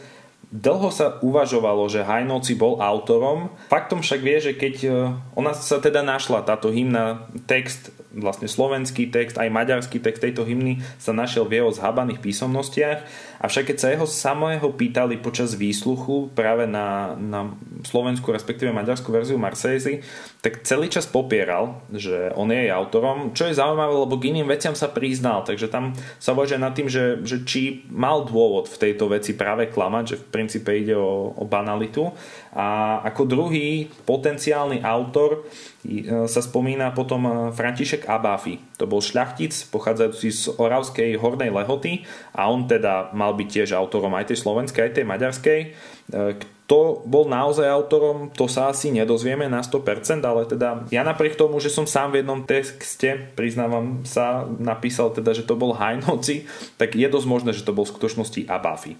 Dlho 0.54 0.94
sa 0.94 1.18
uvažovalo, 1.18 1.90
že 1.90 2.06
Hajnovci 2.06 2.54
bol 2.54 2.78
autorom. 2.78 3.50
Faktom 3.66 4.06
však 4.06 4.20
vie, 4.22 4.38
že 4.38 4.52
keď 4.54 4.74
e, 4.86 4.88
ona 5.34 5.50
sa 5.50 5.82
teda 5.82 6.06
našla, 6.06 6.46
táto 6.46 6.70
hymna, 6.70 7.26
text 7.50 7.90
vlastne 8.14 8.46
slovenský 8.46 9.10
text, 9.10 9.36
aj 9.36 9.50
maďarský 9.50 9.98
text 9.98 10.22
tejto 10.22 10.46
hymny 10.46 10.80
sa 10.96 11.10
našiel 11.10 11.44
v 11.44 11.60
jeho 11.60 11.70
zhabaných 11.74 12.22
písomnostiach. 12.22 12.98
Avšak 13.44 13.74
keď 13.74 13.76
sa 13.76 13.92
jeho 13.92 14.06
samého 14.08 14.64
pýtali 14.72 15.20
počas 15.20 15.52
výsluchu 15.52 16.32
práve 16.32 16.64
na, 16.64 17.18
na 17.18 17.52
slovenskú, 17.84 18.32
respektíve 18.32 18.72
maďarskú 18.72 19.12
verziu 19.12 19.36
Marsezy, 19.36 20.00
tak 20.40 20.64
celý 20.64 20.88
čas 20.88 21.04
popieral, 21.04 21.84
že 21.92 22.32
on 22.38 22.48
je 22.48 22.68
jej 22.68 22.72
autorom, 22.72 23.36
čo 23.36 23.50
je 23.50 23.58
zaujímavé, 23.58 23.92
lebo 23.92 24.16
k 24.16 24.32
iným 24.32 24.48
veciam 24.48 24.72
sa 24.72 24.88
priznal, 24.88 25.44
takže 25.44 25.68
tam 25.68 25.92
sa 26.16 26.32
uvažuje 26.32 26.60
nad 26.60 26.72
tým, 26.72 26.88
že, 26.88 27.20
že 27.26 27.44
či 27.44 27.84
mal 27.92 28.24
dôvod 28.24 28.70
v 28.70 28.80
tejto 28.80 29.12
veci 29.12 29.36
práve 29.36 29.68
klamať, 29.68 30.04
že 30.04 30.16
v 30.20 30.26
princípe 30.32 30.70
ide 30.72 30.96
o, 30.96 31.34
o 31.36 31.44
banalitu. 31.44 32.14
A 32.54 33.02
ako 33.02 33.26
druhý 33.26 33.90
potenciálny 34.06 34.86
autor 34.86 35.42
e, 35.82 36.28
sa 36.30 36.38
spomína 36.38 36.94
potom 36.94 37.26
e, 37.26 37.30
František 37.50 38.06
Abáfi. 38.06 38.62
To 38.78 38.86
bol 38.86 39.02
šľachtic 39.02 39.50
pochádzajúci 39.74 40.28
z 40.30 40.42
Oravskej 40.54 41.18
hornej 41.18 41.50
lehoty 41.50 42.06
a 42.30 42.46
on 42.46 42.70
teda 42.70 43.10
mal 43.10 43.34
byť 43.34 43.48
tiež 43.50 43.70
autorom 43.74 44.14
aj 44.14 44.30
tej 44.30 44.38
slovenskej, 44.38 44.86
aj 44.86 44.94
tej 44.94 45.06
maďarskej. 45.06 45.60
E, 45.60 45.68
kto 46.64 47.04
bol 47.04 47.28
naozaj 47.28 47.68
autorom, 47.68 48.32
to 48.32 48.48
sa 48.48 48.72
asi 48.72 48.88
nedozvieme 48.88 49.50
na 49.50 49.60
100%, 49.60 50.24
ale 50.24 50.48
teda 50.48 50.88
ja 50.88 51.04
napriek 51.04 51.36
tomu, 51.36 51.60
že 51.60 51.68
som 51.68 51.84
sám 51.84 52.16
v 52.16 52.24
jednom 52.24 52.40
texte, 52.46 53.34
priznávam 53.36 54.00
sa, 54.08 54.48
napísal 54.48 55.12
teda, 55.12 55.36
že 55.36 55.44
to 55.44 55.60
bol 55.60 55.76
Hajnoci, 55.76 56.48
tak 56.80 56.96
je 56.96 57.04
dosť 57.04 57.26
možné, 57.28 57.50
že 57.52 57.68
to 57.68 57.76
bol 57.76 57.84
v 57.84 57.92
skutočnosti 57.92 58.48
Abafi. 58.48 58.96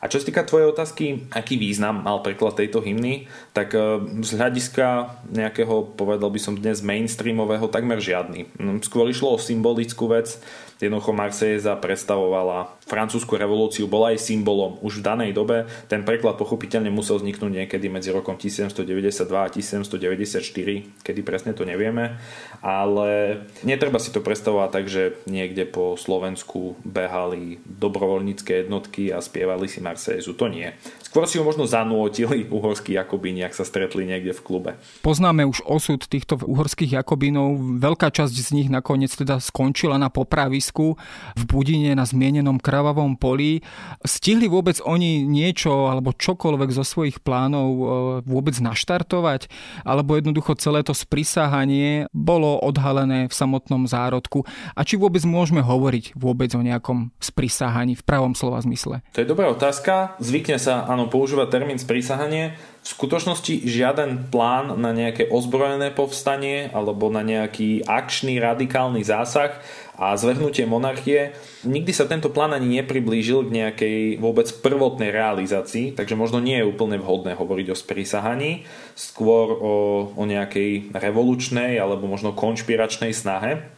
A 0.00 0.08
čo 0.08 0.16
sa 0.16 0.26
týka 0.32 0.48
tvojej 0.48 0.72
otázky, 0.72 1.28
aký 1.28 1.60
význam 1.60 2.00
mal 2.00 2.24
preklad 2.24 2.56
tejto 2.56 2.80
hymny, 2.80 3.28
tak 3.52 3.76
e, 3.76 4.00
z 4.24 4.30
hľadiska 4.32 4.86
nejakého, 5.28 5.92
povedal 5.92 6.32
by 6.32 6.40
som 6.40 6.56
dnes 6.56 6.80
mainstreamového, 6.80 7.68
takmer 7.68 8.00
žiadny. 8.00 8.48
Mm, 8.56 8.80
skôr 8.80 9.12
išlo 9.12 9.36
o 9.36 9.38
symbolickú 9.38 10.08
vec, 10.08 10.40
Jednoducho 10.80 11.12
Marsejeza 11.12 11.76
predstavovala 11.76 12.72
francúzsku 12.88 13.36
revolúciu, 13.36 13.84
bola 13.84 14.16
aj 14.16 14.24
symbolom 14.24 14.80
už 14.80 15.04
v 15.04 15.06
danej 15.12 15.30
dobe. 15.36 15.68
Ten 15.92 16.08
preklad 16.08 16.40
pochopiteľne 16.40 16.88
musel 16.88 17.20
vzniknúť 17.20 17.52
niekedy 17.52 17.92
medzi 17.92 18.08
rokom 18.08 18.40
1792 18.40 19.28
a 19.28 19.52
1794, 19.52 21.04
kedy 21.04 21.20
presne 21.20 21.52
to 21.52 21.68
nevieme, 21.68 22.16
ale 22.64 23.44
netreba 23.60 24.00
si 24.00 24.08
to 24.08 24.24
predstavovať 24.24 24.68
tak, 24.72 24.84
že 24.88 25.20
niekde 25.28 25.68
po 25.68 26.00
Slovensku 26.00 26.80
behali 26.80 27.60
dobrovoľnícke 27.68 28.64
jednotky 28.64 29.12
a 29.12 29.20
spievali 29.20 29.68
si 29.68 29.84
Marsejezu. 29.90 30.38
To 30.38 30.46
nie. 30.46 30.70
Skôr 31.02 31.26
si 31.26 31.42
ho 31.42 31.44
možno 31.44 31.66
zanúotili 31.66 32.46
uhorskí 32.46 32.94
Jakobíni, 32.94 33.42
ak 33.42 33.58
sa 33.58 33.66
stretli 33.66 34.06
niekde 34.06 34.30
v 34.30 34.40
klube. 34.46 34.70
Poznáme 35.02 35.42
už 35.42 35.66
osud 35.66 36.06
týchto 36.06 36.38
uhorských 36.38 37.02
Jakobínov. 37.02 37.58
Veľká 37.82 38.14
časť 38.14 38.30
z 38.30 38.50
nich 38.54 38.68
nakoniec 38.70 39.10
teda 39.10 39.42
skončila 39.42 39.98
na 39.98 40.06
popravisku 40.06 40.94
v 41.34 41.42
Budine 41.50 41.98
na 41.98 42.06
zmienenom 42.06 42.62
kravavom 42.62 43.18
poli. 43.18 43.66
Stihli 44.06 44.46
vôbec 44.46 44.78
oni 44.86 45.26
niečo 45.26 45.90
alebo 45.90 46.14
čokoľvek 46.14 46.70
zo 46.70 46.86
svojich 46.86 47.18
plánov 47.18 47.68
e, 47.74 47.84
vôbec 48.22 48.54
naštartovať? 48.62 49.50
Alebo 49.82 50.14
jednoducho 50.14 50.54
celé 50.62 50.86
to 50.86 50.94
sprisahanie 50.94 52.06
bolo 52.14 52.62
odhalené 52.62 53.26
v 53.26 53.34
samotnom 53.34 53.90
zárodku? 53.90 54.46
A 54.78 54.86
či 54.86 54.94
vôbec 54.94 55.26
môžeme 55.26 55.58
hovoriť 55.58 56.14
vôbec 56.14 56.54
o 56.54 56.62
nejakom 56.62 57.10
sprisahaní 57.18 57.98
v 57.98 58.06
pravom 58.06 58.38
slova 58.38 58.62
zmysle? 58.62 59.02
To 59.16 59.18
je 59.18 59.26
dobrá 59.26 59.50
otázka. 59.50 59.79
Zvykne 60.20 60.60
sa, 60.60 60.84
áno, 60.84 61.08
používať 61.08 61.48
termín 61.48 61.80
sprisahanie. 61.80 62.56
V 62.80 62.96
skutočnosti 62.96 63.68
žiaden 63.68 64.32
plán 64.32 64.80
na 64.80 64.96
nejaké 64.96 65.28
ozbrojené 65.28 65.92
povstanie 65.92 66.72
alebo 66.72 67.12
na 67.12 67.20
nejaký 67.20 67.84
akčný 67.84 68.40
radikálny 68.40 69.04
zásah 69.04 69.60
a 70.00 70.16
zvrhnutie 70.16 70.64
monarchie. 70.64 71.36
Nikdy 71.68 71.92
sa 71.92 72.08
tento 72.08 72.32
plán 72.32 72.56
ani 72.56 72.80
nepriblížil 72.80 73.44
k 73.44 73.54
nejakej 73.60 73.98
vôbec 74.16 74.48
prvotnej 74.64 75.12
realizácii, 75.12 75.92
takže 75.92 76.16
možno 76.16 76.40
nie 76.40 76.56
je 76.56 76.68
úplne 76.68 76.96
vhodné 76.96 77.36
hovoriť 77.36 77.66
o 77.68 77.76
sprísahaní, 77.76 78.64
skôr 78.96 79.52
o, 79.52 79.74
o 80.16 80.22
nejakej 80.24 80.96
revolučnej 80.96 81.76
alebo 81.76 82.08
možno 82.08 82.32
konšpiračnej 82.32 83.12
snahe. 83.12 83.68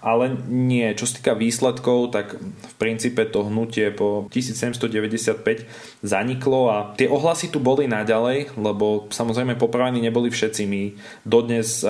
Ale 0.00 0.36
nie. 0.46 0.86
Čo 0.94 1.08
sa 1.08 1.16
týka 1.18 1.32
výsledkov, 1.34 2.12
tak 2.12 2.36
v 2.40 2.74
princípe 2.78 3.24
to 3.28 3.46
hnutie 3.48 3.90
po 3.92 4.28
1795 4.30 5.66
zaniklo 6.04 6.70
a 6.70 6.76
tie 6.94 7.10
ohlasy 7.10 7.50
tu 7.50 7.58
boli 7.58 7.88
naďalej, 7.88 8.56
lebo 8.56 9.08
samozrejme 9.10 9.58
popravení 9.58 9.98
neboli 10.00 10.28
všetci. 10.30 10.62
My 10.68 10.82
dodnes 11.26 11.82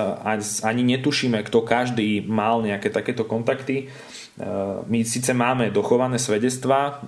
ani 0.63 0.83
netušíme, 0.97 1.41
kto 1.45 1.63
každý 1.67 2.25
mal 2.25 2.63
nejaké 2.63 2.89
takéto 2.89 3.27
kontakty. 3.27 3.85
E, 3.85 4.45
my 4.87 4.99
síce 5.05 5.33
máme 5.33 5.69
dochované 5.69 6.17
svedectvá, 6.17 7.01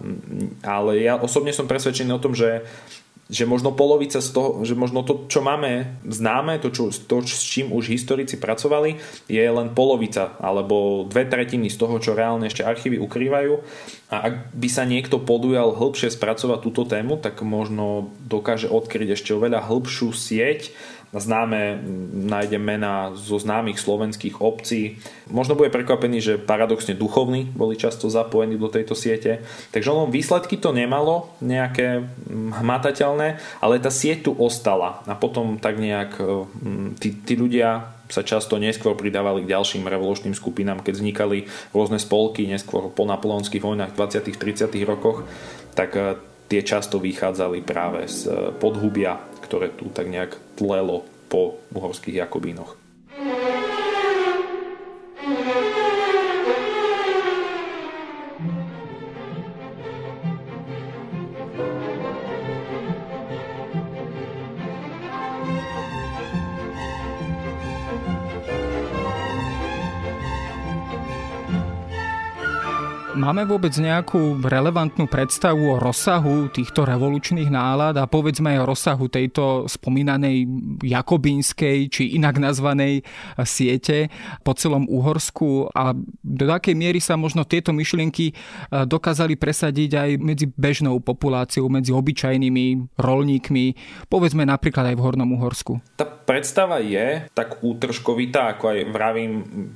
ale 0.61 0.91
ja 1.05 1.17
osobne 1.17 1.55
som 1.55 1.69
presvedčený 1.69 2.11
o 2.15 2.23
tom, 2.23 2.37
že 2.37 2.65
že 3.29 3.45
možno 3.45 3.77
polovica 3.77 4.17
z 4.17 4.29
toho, 4.33 4.65
že 4.65 4.73
možno 4.73 5.05
to, 5.05 5.29
čo 5.29 5.45
máme 5.45 6.01
známe, 6.01 6.57
to, 6.57 6.73
čo, 6.73 6.89
to, 6.89 7.21
s 7.21 7.45
čím 7.45 7.69
už 7.69 7.93
historici 7.93 8.41
pracovali, 8.41 8.97
je 9.29 9.45
len 9.45 9.69
polovica 9.77 10.33
alebo 10.41 11.05
dve 11.05 11.29
tretiny 11.29 11.69
z 11.69 11.77
toho, 11.77 12.01
čo 12.01 12.17
reálne 12.17 12.49
ešte 12.49 12.65
archívy 12.65 12.97
ukrývajú. 12.97 13.53
A 14.09 14.25
ak 14.25 14.57
by 14.57 14.69
sa 14.73 14.89
niekto 14.89 15.21
podujal 15.21 15.77
hĺbšie 15.77 16.09
spracovať 16.09 16.59
túto 16.65 16.81
tému, 16.81 17.21
tak 17.21 17.45
možno 17.45 18.09
dokáže 18.25 18.65
odkryť 18.65 19.13
ešte 19.13 19.37
oveľa 19.37 19.69
hĺbšiu 19.69 20.09
sieť 20.09 20.73
známe, 21.09 21.81
nájdem 22.13 22.61
mená 22.61 23.17
zo 23.17 23.41
známych 23.41 23.81
slovenských 23.81 24.45
obcí. 24.45 25.01
Možno 25.33 25.57
bude 25.57 25.73
prekvapený, 25.73 26.21
že 26.21 26.33
paradoxne 26.37 26.93
duchovní 26.93 27.49
boli 27.49 27.73
často 27.73 28.13
zapojení 28.13 28.61
do 28.61 28.69
tejto 28.69 28.93
siete. 28.93 29.41
Takže 29.73 29.89
ono 29.89 30.05
výsledky 30.05 30.61
to 30.61 30.69
nemalo 30.69 31.33
nejaké 31.41 32.05
hmatateľné, 32.29 33.41
ale 33.57 33.81
tá 33.81 33.89
sieť 33.89 34.29
tu 34.29 34.31
ostala. 34.37 35.01
A 35.09 35.17
potom 35.17 35.57
tak 35.57 35.81
nejak 35.81 36.21
mm, 36.21 37.01
tí, 37.01 37.09
tí 37.25 37.33
ľudia 37.33 37.98
sa 38.09 38.25
často 38.25 38.57
neskôr 38.57 38.97
pridávali 38.97 39.45
k 39.45 39.53
ďalším 39.53 39.85
revolučným 39.85 40.33
skupinám, 40.33 40.81
keď 40.81 40.93
vznikali 40.97 41.45
rôzne 41.71 42.01
spolky, 42.01 42.49
neskôr 42.49 42.89
po 42.89 43.05
napoleonských 43.05 43.61
vojnách 43.61 43.93
v 43.93 43.97
20. 44.01 44.33
30. 44.35 44.73
rokoch, 44.89 45.29
tak 45.77 45.93
eh, 45.93 46.17
tie 46.49 46.65
často 46.65 46.97
vychádzali 46.97 47.61
práve 47.61 48.09
z 48.09 48.27
eh, 48.27 48.33
podhubia 48.57 49.29
ktoré 49.49 49.73
tu 49.73 49.89
tak 49.89 50.05
nejak 50.05 50.37
tlelo 50.53 51.01
po 51.25 51.57
uhorských 51.73 52.21
Jakobínoch. 52.21 52.78
Máme 73.29 73.45
vôbec 73.45 73.77
nejakú 73.77 74.41
relevantnú 74.41 75.05
predstavu 75.05 75.61
o 75.69 75.77
rozsahu 75.77 76.49
týchto 76.49 76.81
revolučných 76.81 77.53
nálad 77.53 77.93
a 78.01 78.09
povedzme 78.09 78.57
aj 78.57 78.65
o 78.65 78.69
rozsahu 78.73 79.05
tejto 79.05 79.69
spomínanej 79.69 80.49
jakobínskej 80.81 81.93
či 81.93 82.17
inak 82.17 82.41
nazvanej 82.41 83.05
siete 83.45 84.09
po 84.41 84.57
celom 84.57 84.89
Uhorsku 84.89 85.69
a 85.69 85.93
do 86.25 86.49
akej 86.49 86.73
miery 86.73 86.97
sa 86.97 87.21
možno 87.21 87.45
tieto 87.45 87.69
myšlienky 87.69 88.33
e, 88.33 88.35
dokázali 88.89 89.37
presadiť 89.37 89.91
aj 89.93 90.09
medzi 90.17 90.49
bežnou 90.49 90.97
populáciou, 90.97 91.69
medzi 91.69 91.93
obyčajnými 91.93 92.97
rolníkmi, 92.97 93.65
povedzme 94.09 94.41
napríklad 94.41 94.89
aj 94.89 94.95
v 94.97 95.03
Hornom 95.05 95.37
Uhorsku. 95.37 95.77
Tá 96.01 96.09
predstava 96.09 96.81
je 96.81 97.29
tak 97.37 97.61
útržkovitá, 97.61 98.57
ako 98.57 98.73
aj 98.73 98.79
vravím, 98.89 99.33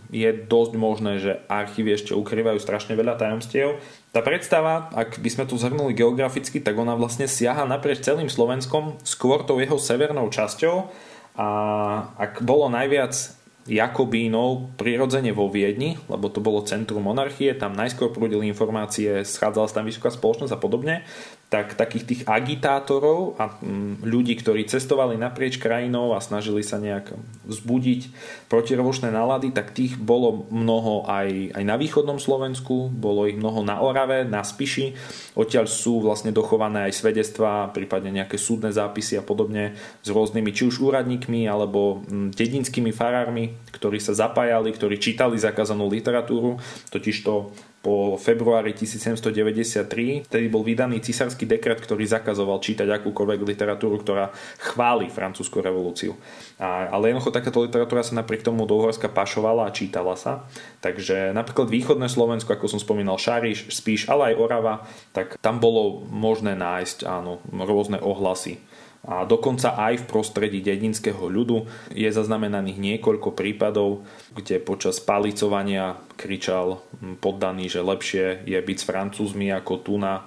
je 0.09 0.33
dosť 0.33 0.73
možné, 0.73 1.21
že 1.21 1.37
archívy 1.45 2.01
ešte 2.01 2.17
ukrývajú 2.17 2.57
strašne 2.57 2.97
veľa 2.97 3.21
tajomstv 3.21 3.42
tajomstiev. 3.43 3.83
Tá 4.13 4.21
predstava, 4.21 4.93
ak 4.93 5.17
by 5.17 5.29
sme 5.29 5.43
tu 5.49 5.57
zhrnuli 5.57 5.97
geograficky, 5.97 6.61
tak 6.61 6.77
ona 6.77 6.93
vlastne 6.93 7.25
siaha 7.25 7.65
naprieč 7.65 8.05
celým 8.05 8.29
Slovenskom, 8.29 9.01
skôr 9.01 9.41
tou 9.43 9.57
jeho 9.57 9.75
severnou 9.81 10.29
časťou 10.29 10.87
a 11.33 11.47
ak 12.15 12.45
bolo 12.45 12.69
najviac 12.69 13.41
Jakobínov 13.63 14.75
prirodzene 14.75 15.31
vo 15.31 15.47
Viedni, 15.47 15.95
lebo 16.11 16.27
to 16.27 16.43
bolo 16.43 16.67
centrum 16.67 17.07
monarchie, 17.07 17.55
tam 17.55 17.71
najskôr 17.73 18.11
prúdili 18.11 18.51
informácie, 18.51 19.23
schádzala 19.23 19.71
sa 19.71 19.79
tam 19.79 19.87
vysoká 19.87 20.11
spoločnosť 20.11 20.51
a 20.51 20.59
podobne, 20.59 20.95
tak 21.53 21.77
takých 21.77 22.05
tých 22.09 22.21
agitátorov 22.25 23.37
a 23.37 23.53
mm, 23.61 24.01
ľudí, 24.01 24.33
ktorí 24.41 24.65
cestovali 24.65 25.21
naprieč 25.21 25.61
krajinou 25.61 26.17
a 26.17 26.19
snažili 26.25 26.65
sa 26.65 26.81
nejak 26.81 27.13
vzbudiť 27.45 28.09
protirevolučné 28.49 29.13
nálady, 29.13 29.53
tak 29.53 29.69
tých 29.69 30.01
bolo 30.01 30.49
mnoho 30.49 31.05
aj, 31.05 31.53
aj 31.53 31.61
na 31.61 31.77
východnom 31.77 32.17
Slovensku, 32.17 32.89
bolo 32.89 33.29
ich 33.29 33.37
mnoho 33.37 33.61
na 33.61 33.77
Orave, 33.85 34.25
na 34.25 34.41
Spiši. 34.41 34.97
Odtiaľ 35.37 35.69
sú 35.69 36.01
vlastne 36.01 36.33
dochované 36.33 36.89
aj 36.89 36.97
svedectvá, 36.97 37.69
prípadne 37.69 38.09
nejaké 38.09 38.41
súdne 38.41 38.73
zápisy 38.73 39.21
a 39.21 39.23
podobne 39.23 39.77
s 40.01 40.09
rôznymi 40.09 40.49
či 40.57 40.65
už 40.65 40.81
úradníkmi 40.81 41.45
alebo 41.45 42.01
mm, 42.01 42.33
dedinskými 42.33 42.89
farármi, 42.89 43.53
ktorí 43.69 44.01
sa 44.01 44.17
zapájali, 44.17 44.73
ktorí 44.73 44.97
čítali 44.97 45.37
zakázanú 45.37 45.85
literatúru, 45.85 46.57
totižto 46.89 47.53
po 47.83 48.15
februári 48.15 48.71
1793, 48.71 50.31
vtedy 50.31 50.47
bol 50.47 50.63
vydaný 50.63 51.03
cisársky 51.03 51.43
dekret, 51.43 51.83
ktorý 51.83 52.07
zakazoval 52.07 52.63
čítať 52.63 52.87
akúkoľvek 52.87 53.43
literatúru, 53.43 53.99
ktorá 53.99 54.31
chváli 54.55 55.11
francúzsku 55.11 55.59
revolúciu. 55.59 56.15
A, 56.55 56.87
ale 56.87 57.11
jednoducho 57.11 57.35
takáto 57.35 57.59
literatúra 57.59 57.99
sa 57.99 58.15
napriek 58.15 58.47
tomu 58.47 58.63
do 58.63 58.79
Uhorska 58.79 59.11
pašovala 59.11 59.67
a 59.67 59.75
čítala 59.75 60.15
sa. 60.15 60.47
Takže 60.79 61.35
napríklad 61.35 61.67
východné 61.67 62.07
Slovensko, 62.07 62.55
ako 62.55 62.71
som 62.71 62.79
spomínal, 62.79 63.19
Šariš, 63.19 63.67
Spíš, 63.67 64.07
ale 64.07 64.31
aj 64.31 64.39
Orava, 64.39 64.87
tak 65.11 65.35
tam 65.43 65.59
bolo 65.59 66.07
možné 66.07 66.55
nájsť 66.55 67.03
áno, 67.03 67.43
rôzne 67.51 67.99
ohlasy 67.99 68.63
a 69.03 69.27
dokonca 69.27 69.75
aj 69.75 69.99
v 69.99 70.07
prostredí 70.07 70.63
dedinského 70.63 71.27
ľudu 71.27 71.67
je 71.91 72.07
zaznamenaných 72.07 72.79
niekoľko 72.79 73.35
prípadov, 73.35 74.07
kde 74.31 74.63
počas 74.63 75.03
palicovania 75.03 75.99
kričal 76.15 76.79
poddaný, 77.19 77.67
že 77.67 77.83
lepšie 77.83 78.47
je 78.47 78.55
byť 78.55 78.77
s 78.79 78.87
francúzmi 78.87 79.51
ako 79.51 79.83
tuna 79.83 80.23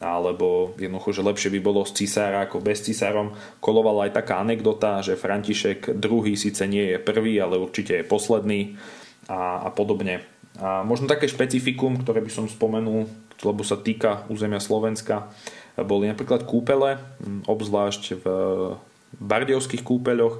alebo 0.00 0.78
jednoducho, 0.78 1.10
že 1.12 1.26
lepšie 1.26 1.50
by 1.58 1.60
bolo 1.60 1.82
s 1.84 1.92
cisára 1.92 2.46
ako 2.46 2.62
bez 2.62 2.80
cisárom. 2.86 3.36
Kolovala 3.58 4.08
aj 4.08 4.22
taká 4.22 4.40
anekdota, 4.40 5.04
že 5.04 5.18
František 5.18 5.92
druhý 5.98 6.38
síce 6.38 6.64
nie 6.64 6.96
je 6.96 7.02
prvý, 7.02 7.36
ale 7.36 7.60
určite 7.60 8.00
je 8.00 8.08
posledný 8.08 8.80
a, 9.28 9.66
a 9.66 9.68
podobne. 9.74 10.24
A 10.56 10.86
možno 10.86 11.10
také 11.10 11.28
špecifikum, 11.28 12.00
ktoré 12.00 12.24
by 12.24 12.32
som 12.32 12.46
spomenul, 12.48 13.10
lebo 13.44 13.62
sa 13.64 13.76
týka 13.76 14.24
územia 14.32 14.60
Slovenska, 14.60 15.28
boli 15.78 16.10
napríklad 16.10 16.48
kúpele, 16.48 16.98
obzvlášť 17.46 18.02
v 18.22 18.24
bardiovských 19.10 19.82
kúpeľoch, 19.82 20.38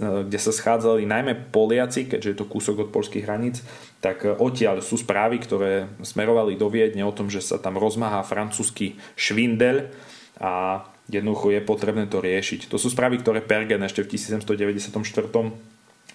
kde 0.00 0.38
sa 0.38 0.54
schádzali 0.54 1.02
najmä 1.02 1.50
Poliaci, 1.50 2.06
keďže 2.06 2.30
je 2.30 2.38
to 2.38 2.46
kúsok 2.46 2.86
od 2.86 2.94
polských 2.94 3.26
hraníc, 3.26 3.66
tak 3.98 4.22
odtiaľ 4.22 4.86
sú 4.86 4.94
správy, 4.94 5.42
ktoré 5.42 5.90
smerovali 5.98 6.54
do 6.54 6.70
Viedne 6.70 7.02
o 7.02 7.10
tom, 7.10 7.26
že 7.26 7.42
sa 7.42 7.58
tam 7.58 7.74
rozmáha 7.74 8.22
francúzsky 8.22 8.94
švindel 9.18 9.90
a 10.38 10.86
jednoducho 11.10 11.58
je 11.58 11.60
potrebné 11.66 12.06
to 12.06 12.22
riešiť. 12.22 12.70
To 12.70 12.78
sú 12.78 12.86
správy, 12.88 13.18
ktoré 13.18 13.42
Pergen 13.42 13.82
ešte 13.82 14.06
v 14.06 14.14
1794 14.14 14.94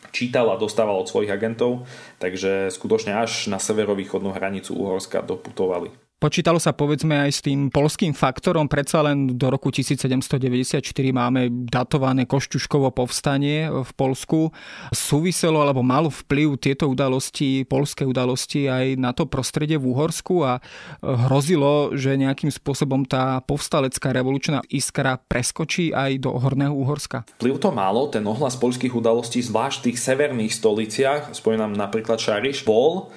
čítal 0.10 0.50
a 0.50 0.58
dostával 0.58 0.98
od 0.98 1.12
svojich 1.12 1.30
agentov, 1.30 1.86
takže 2.18 2.74
skutočne 2.74 3.14
až 3.14 3.52
na 3.52 3.62
severovýchodnú 3.62 4.34
hranicu 4.34 4.74
Uhorska 4.74 5.22
doputovali. 5.22 6.09
Počítalo 6.20 6.60
sa 6.60 6.76
povedzme 6.76 7.16
aj 7.16 7.32
s 7.32 7.40
tým 7.40 7.72
polským 7.72 8.12
faktorom, 8.12 8.68
predsa 8.68 9.00
len 9.00 9.40
do 9.40 9.48
roku 9.48 9.72
1794 9.72 10.84
máme 11.16 11.48
datované 11.64 12.28
Košťuškovo 12.28 12.92
povstanie 12.92 13.72
v 13.72 13.92
Polsku. 13.96 14.52
Súviselo 14.92 15.64
alebo 15.64 15.80
malo 15.80 16.12
vplyv 16.12 16.60
tieto 16.60 16.92
udalosti, 16.92 17.64
polské 17.64 18.04
udalosti 18.04 18.68
aj 18.68 19.00
na 19.00 19.16
to 19.16 19.32
prostredie 19.32 19.80
v 19.80 19.96
Uhorsku 19.96 20.44
a 20.44 20.60
hrozilo, 21.00 21.96
že 21.96 22.20
nejakým 22.20 22.52
spôsobom 22.52 23.08
tá 23.08 23.40
povstalecká 23.48 24.12
revolučná 24.12 24.60
iskra 24.68 25.24
preskočí 25.24 25.96
aj 25.96 26.20
do 26.20 26.36
Horného 26.36 26.76
Uhorska. 26.76 27.24
Vplyv 27.40 27.64
to 27.64 27.72
malo, 27.72 28.12
ten 28.12 28.28
ohlas 28.28 28.60
polských 28.60 28.92
udalostí, 28.92 29.40
zvlášť 29.40 29.76
v 29.80 29.86
tých 29.88 29.98
severných 30.04 30.52
stoliciach, 30.52 31.22
spomínam 31.32 31.72
napríklad 31.72 32.20
Šariš, 32.20 32.68
bol 32.68 33.08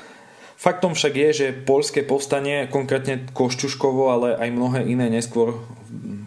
Faktom 0.62 0.94
však 0.94 1.14
je, 1.18 1.30
že 1.34 1.58
polské 1.66 2.06
povstanie, 2.06 2.70
konkrétne 2.70 3.26
Koščuškovo, 3.34 4.14
ale 4.14 4.28
aj 4.38 4.54
mnohé 4.54 4.86
iné 4.86 5.10
neskôr 5.10 5.58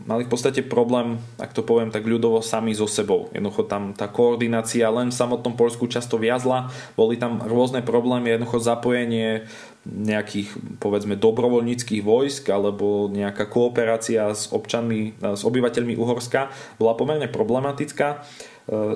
mali 0.03 0.27
v 0.27 0.31
podstate 0.35 0.59
problém, 0.59 1.23
ak 1.39 1.55
to 1.55 1.63
poviem 1.63 1.87
tak 1.87 2.03
ľudovo, 2.03 2.43
sami 2.43 2.75
so 2.75 2.83
sebou. 2.83 3.31
Jednoducho 3.31 3.63
tam 3.63 3.95
tá 3.95 4.11
koordinácia 4.11 4.91
len 4.91 5.09
v 5.09 5.15
samotnom 5.15 5.55
Polsku 5.55 5.87
často 5.87 6.19
viazla, 6.19 6.67
boli 6.99 7.15
tam 7.15 7.41
rôzne 7.47 7.79
problémy, 7.79 8.35
jednoducho 8.35 8.59
zapojenie 8.59 9.47
nejakých 9.87 10.51
povedzme 10.83 11.15
dobrovoľníckých 11.15 12.03
vojsk 12.03 12.51
alebo 12.51 13.07
nejaká 13.07 13.47
kooperácia 13.47 14.35
s 14.35 14.51
občanmi, 14.51 15.15
s 15.15 15.47
obyvateľmi 15.47 15.95
Uhorska 15.95 16.51
bola 16.75 16.91
pomerne 16.93 17.31
problematická. 17.31 18.27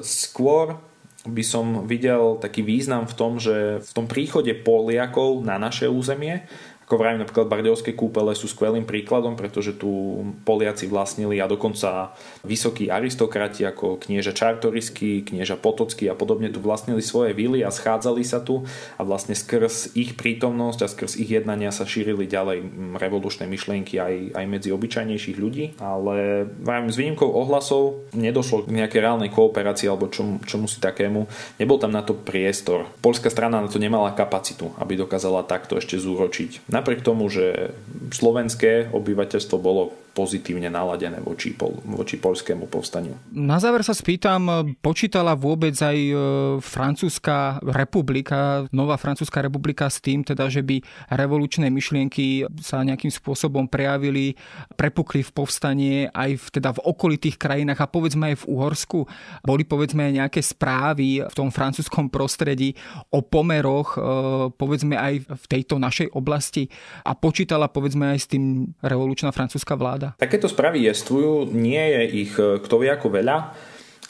Skôr 0.04 0.89
by 1.28 1.44
som 1.44 1.84
videl 1.84 2.40
taký 2.40 2.64
význam 2.64 3.04
v 3.04 3.18
tom, 3.18 3.32
že 3.42 3.84
v 3.84 3.92
tom 3.92 4.08
príchode 4.08 4.56
Poliakov 4.56 5.44
na 5.44 5.60
naše 5.60 5.92
územie 5.92 6.48
ako 6.90 7.06
vravím, 7.06 7.22
napríklad 7.22 7.46
Bardejovské 7.46 7.94
kúpele 7.94 8.34
sú 8.34 8.50
skvelým 8.50 8.82
príkladom, 8.82 9.38
pretože 9.38 9.78
tu 9.78 10.26
Poliaci 10.42 10.90
vlastnili 10.90 11.38
a 11.38 11.46
dokonca 11.46 12.18
vysokí 12.42 12.90
aristokrati 12.90 13.62
ako 13.62 14.02
knieža 14.02 14.34
Čartorisky, 14.34 15.22
knieža 15.22 15.54
Potocký 15.54 16.10
a 16.10 16.18
podobne 16.18 16.50
tu 16.50 16.58
vlastnili 16.58 17.06
svoje 17.06 17.38
vily 17.38 17.62
a 17.62 17.70
schádzali 17.70 18.26
sa 18.26 18.42
tu 18.42 18.66
a 18.98 19.06
vlastne 19.06 19.38
skrz 19.38 19.94
ich 19.94 20.18
prítomnosť 20.18 20.80
a 20.82 20.90
skrz 20.90 21.22
ich 21.22 21.30
jednania 21.30 21.70
sa 21.70 21.86
šírili 21.86 22.26
ďalej 22.26 22.66
revolučné 22.98 23.46
myšlienky 23.46 24.02
aj, 24.02 24.34
aj 24.34 24.46
medzi 24.50 24.74
obyčajnejších 24.74 25.38
ľudí, 25.38 25.78
ale 25.78 26.50
vravím, 26.66 26.90
s 26.90 26.98
výnimkou 26.98 27.30
ohlasov 27.30 28.10
nedošlo 28.18 28.66
k 28.66 28.74
nejakej 28.74 29.06
reálnej 29.06 29.30
kooperácii 29.30 29.86
alebo 29.94 30.10
čomu, 30.10 30.42
čomu 30.42 30.66
si 30.66 30.82
takému. 30.82 31.30
Nebol 31.62 31.78
tam 31.78 31.94
na 31.94 32.02
to 32.02 32.18
priestor. 32.18 32.90
Polská 32.98 33.30
strana 33.30 33.62
na 33.62 33.70
to 33.70 33.78
nemala 33.78 34.10
kapacitu, 34.18 34.74
aby 34.82 34.98
dokázala 34.98 35.46
takto 35.46 35.78
ešte 35.78 35.94
zúročiť 36.02 36.79
napriek 36.80 37.04
tomu, 37.04 37.28
že 37.28 37.76
slovenské 38.16 38.90
obyvateľstvo 38.96 39.58
bolo 39.60 39.92
pozitívne 40.20 40.68
naladené 40.68 41.22
voči, 41.22 41.54
pol, 41.54 41.80
voči 41.86 42.20
polskému 42.20 42.68
povstaniu. 42.68 43.16
Na 43.32 43.62
záver 43.62 43.86
sa 43.86 43.96
spýtam, 43.96 44.76
počítala 44.84 45.38
vôbec 45.38 45.72
aj 45.78 45.96
e, 45.96 46.14
francúzska 46.60 47.62
republika, 47.64 48.68
nová 48.74 48.98
francúzska 49.00 49.40
republika 49.40 49.88
s 49.88 50.02
tým, 50.04 50.26
teda, 50.26 50.50
že 50.52 50.66
by 50.66 50.82
revolučné 51.14 51.72
myšlienky 51.72 52.50
sa 52.60 52.84
nejakým 52.84 53.14
spôsobom 53.14 53.70
prejavili, 53.70 54.36
prepukli 54.76 55.24
v 55.24 55.32
povstanie 55.32 55.98
aj 56.12 56.36
v, 56.36 56.46
teda 56.60 56.76
v 56.76 56.84
okolitých 56.84 57.40
krajinách 57.40 57.80
a 57.80 57.88
povedzme 57.88 58.34
aj 58.34 58.44
v 58.44 58.48
Uhorsku. 58.50 59.00
Boli 59.46 59.64
povedzme 59.64 60.10
aj 60.10 60.14
nejaké 60.26 60.42
správy 60.44 61.24
v 61.24 61.34
tom 61.38 61.54
francúzskom 61.54 62.10
prostredí 62.10 62.74
o 63.14 63.22
pomeroch 63.24 63.96
e, 63.96 64.00
povedzme 64.52 64.98
aj 64.98 65.14
v 65.30 65.46
tejto 65.48 65.78
našej 65.78 66.12
oblasti 66.12 66.68
a 67.04 67.12
počítala 67.18 67.68
povedzme 67.68 68.16
aj 68.16 68.20
s 68.20 68.28
tým 68.32 68.74
revolučná 68.80 69.30
francúzska 69.34 69.76
vláda? 69.76 70.16
Takéto 70.18 70.48
správy 70.48 70.88
jestvujú, 70.88 71.50
nie 71.52 71.82
je 71.82 72.02
ich 72.28 72.34
e, 72.38 72.62
kto 72.62 72.76
vie 72.82 72.90
ako 72.90 73.08
veľa 73.10 73.38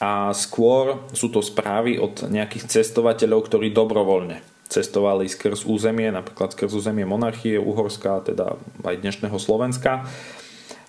a 0.00 0.32
skôr 0.32 1.04
sú 1.12 1.28
to 1.28 1.44
správy 1.44 2.00
od 2.00 2.24
nejakých 2.28 2.80
cestovateľov, 2.80 3.44
ktorí 3.44 3.68
dobrovoľne 3.76 4.40
cestovali 4.70 5.26
skrz 5.26 5.66
územie, 5.66 6.14
napríklad 6.14 6.54
skrz 6.54 6.72
územie 6.78 7.02
monarchie, 7.02 7.58
Uhorska, 7.58 8.22
teda 8.22 8.54
aj 8.86 9.02
dnešného 9.02 9.36
Slovenska. 9.36 10.06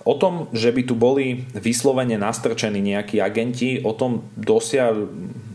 O 0.02 0.18
tom, 0.18 0.50
že 0.54 0.74
by 0.74 0.82
tu 0.86 0.98
boli 0.98 1.46
vyslovene 1.54 2.18
nastrčení 2.18 2.82
nejakí 2.82 3.22
agenti, 3.22 3.82
o 3.82 3.94
tom 3.94 4.26
dosiaľ 4.38 5.10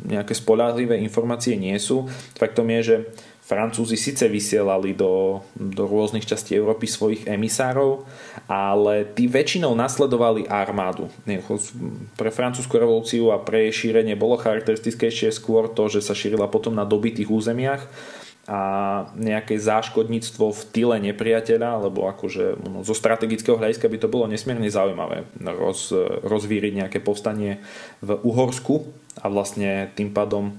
nejaké 0.06 0.34
spolahlivé 0.38 1.02
informácie 1.02 1.58
nie 1.58 1.74
sú. 1.82 2.06
Faktom 2.38 2.70
je, 2.78 2.80
že 2.82 2.96
Francúzi 3.46 3.94
síce 3.94 4.26
vysielali 4.26 4.90
do, 4.90 5.38
do 5.54 5.86
rôznych 5.86 6.26
častí 6.26 6.58
Európy 6.58 6.90
svojich 6.90 7.30
emisárov, 7.30 8.02
ale 8.50 9.06
tí 9.14 9.30
väčšinou 9.30 9.70
nasledovali 9.78 10.50
armádu. 10.50 11.06
Pre 12.18 12.30
francúzsku 12.34 12.74
revolúciu 12.74 13.30
a 13.30 13.38
pre 13.38 13.70
jej 13.70 13.86
šírenie 13.86 14.18
bolo 14.18 14.34
charakteristickejšie 14.34 15.30
skôr 15.30 15.70
to, 15.70 15.86
že 15.86 16.02
sa 16.02 16.10
šírila 16.10 16.50
potom 16.50 16.74
na 16.74 16.82
dobitých 16.82 17.30
územiach 17.30 17.86
a 18.50 18.60
nejaké 19.14 19.58
záškodníctvo 19.58 20.50
v 20.50 20.62
tyle 20.70 20.96
nepriateľa, 21.02 21.86
lebo 21.86 22.10
akože 22.10 22.62
no, 22.62 22.82
zo 22.86 22.94
strategického 22.98 23.58
hľadiska 23.58 23.86
by 23.86 23.98
to 23.98 24.10
bolo 24.10 24.30
nesmierne 24.30 24.70
zaujímavé 24.70 25.26
roz, 25.54 25.94
rozvíriť 26.22 26.82
nejaké 26.82 26.98
povstanie 26.98 27.62
v 28.02 28.10
Uhorsku 28.22 28.86
a 29.18 29.26
vlastne 29.30 29.90
tým 29.98 30.14
pádom 30.14 30.58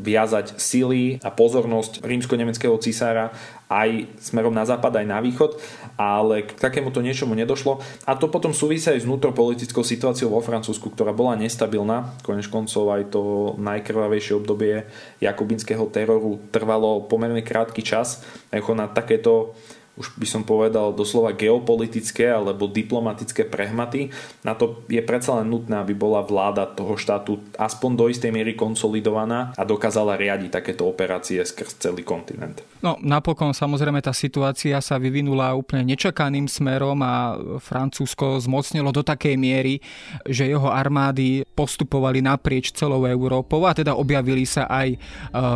viazať 0.00 0.56
sily 0.56 1.20
a 1.20 1.28
pozornosť 1.32 2.04
rímsko-nemeckého 2.04 2.76
cisára 2.80 3.32
aj 3.70 4.18
smerom 4.18 4.50
na 4.50 4.66
západ, 4.66 4.98
aj 4.98 5.06
na 5.06 5.22
východ, 5.22 5.54
ale 5.94 6.42
k 6.42 6.58
takémuto 6.58 6.98
niečomu 6.98 7.38
nedošlo. 7.38 7.78
A 8.02 8.18
to 8.18 8.26
potom 8.26 8.50
súvisí 8.50 8.90
aj 8.90 9.04
s 9.04 9.06
vnútropolitickou 9.06 9.86
situáciou 9.86 10.34
vo 10.34 10.42
Francúzsku, 10.42 10.90
ktorá 10.90 11.14
bola 11.14 11.38
nestabilná. 11.38 12.18
Konec 12.26 12.50
koncov 12.50 12.90
aj 12.90 13.14
to 13.14 13.54
najkrvavejšie 13.62 14.34
obdobie 14.42 14.90
jakubinského 15.22 15.86
teroru 15.94 16.42
trvalo 16.50 17.06
pomerne 17.06 17.46
krátky 17.46 17.86
čas. 17.86 18.26
Ako 18.50 18.74
na 18.74 18.90
takéto 18.90 19.54
už 20.00 20.16
by 20.16 20.24
som 20.24 20.42
povedal 20.48 20.96
doslova 20.96 21.36
geopolitické 21.36 22.32
alebo 22.32 22.64
diplomatické 22.64 23.44
prehmaty. 23.44 24.08
Na 24.40 24.56
to 24.56 24.80
je 24.88 25.04
predsa 25.04 25.36
len 25.44 25.52
nutné, 25.52 25.76
aby 25.76 25.92
bola 25.92 26.24
vláda 26.24 26.64
toho 26.64 26.96
štátu 26.96 27.36
aspoň 27.60 27.90
do 27.92 28.04
istej 28.08 28.32
miery 28.32 28.56
konsolidovaná 28.56 29.52
a 29.60 29.62
dokázala 29.68 30.16
riadiť 30.16 30.56
takéto 30.56 30.88
operácie 30.88 31.44
skrz 31.44 31.76
celý 31.76 32.00
kontinent. 32.00 32.64
No 32.80 32.96
napokon 33.04 33.52
samozrejme 33.52 34.00
tá 34.00 34.16
situácia 34.16 34.80
sa 34.80 34.96
vyvinula 34.96 35.52
úplne 35.52 35.92
nečakaným 35.92 36.48
smerom 36.48 36.96
a 37.04 37.36
Francúzsko 37.60 38.40
zmocnilo 38.40 38.88
do 38.88 39.04
takej 39.04 39.36
miery, 39.36 39.84
že 40.24 40.48
jeho 40.48 40.72
armády 40.72 41.44
postupovali 41.52 42.24
naprieč 42.24 42.72
celou 42.72 43.04
Európou 43.04 43.68
a 43.68 43.76
teda 43.76 43.92
objavili 43.92 44.48
sa 44.48 44.64
aj 44.64 44.88
e, 44.94 44.98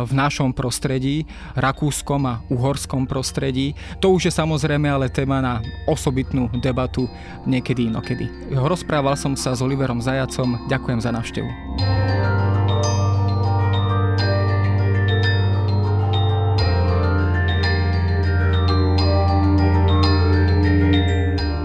v 0.05 0.11
našom 0.13 0.53
prostredí, 0.53 1.25
rakúskom 1.57 2.21
a 2.29 2.45
uhorskom 2.53 3.09
prostredí. 3.09 3.73
To 4.03 4.13
už 4.13 4.29
je 4.29 4.33
samozrejme 4.35 4.91
ale 4.91 5.07
téma 5.07 5.39
na 5.39 5.63
osobitnú 5.87 6.51
debatu 6.59 7.07
niekedy 7.47 7.87
inokedy. 7.87 8.27
Rozprával 8.51 9.15
som 9.15 9.31
sa 9.39 9.55
s 9.55 9.63
Oliverom 9.63 10.03
Zajacom, 10.03 10.67
ďakujem 10.67 10.99
za 10.99 11.15
návštevu. 11.15 11.47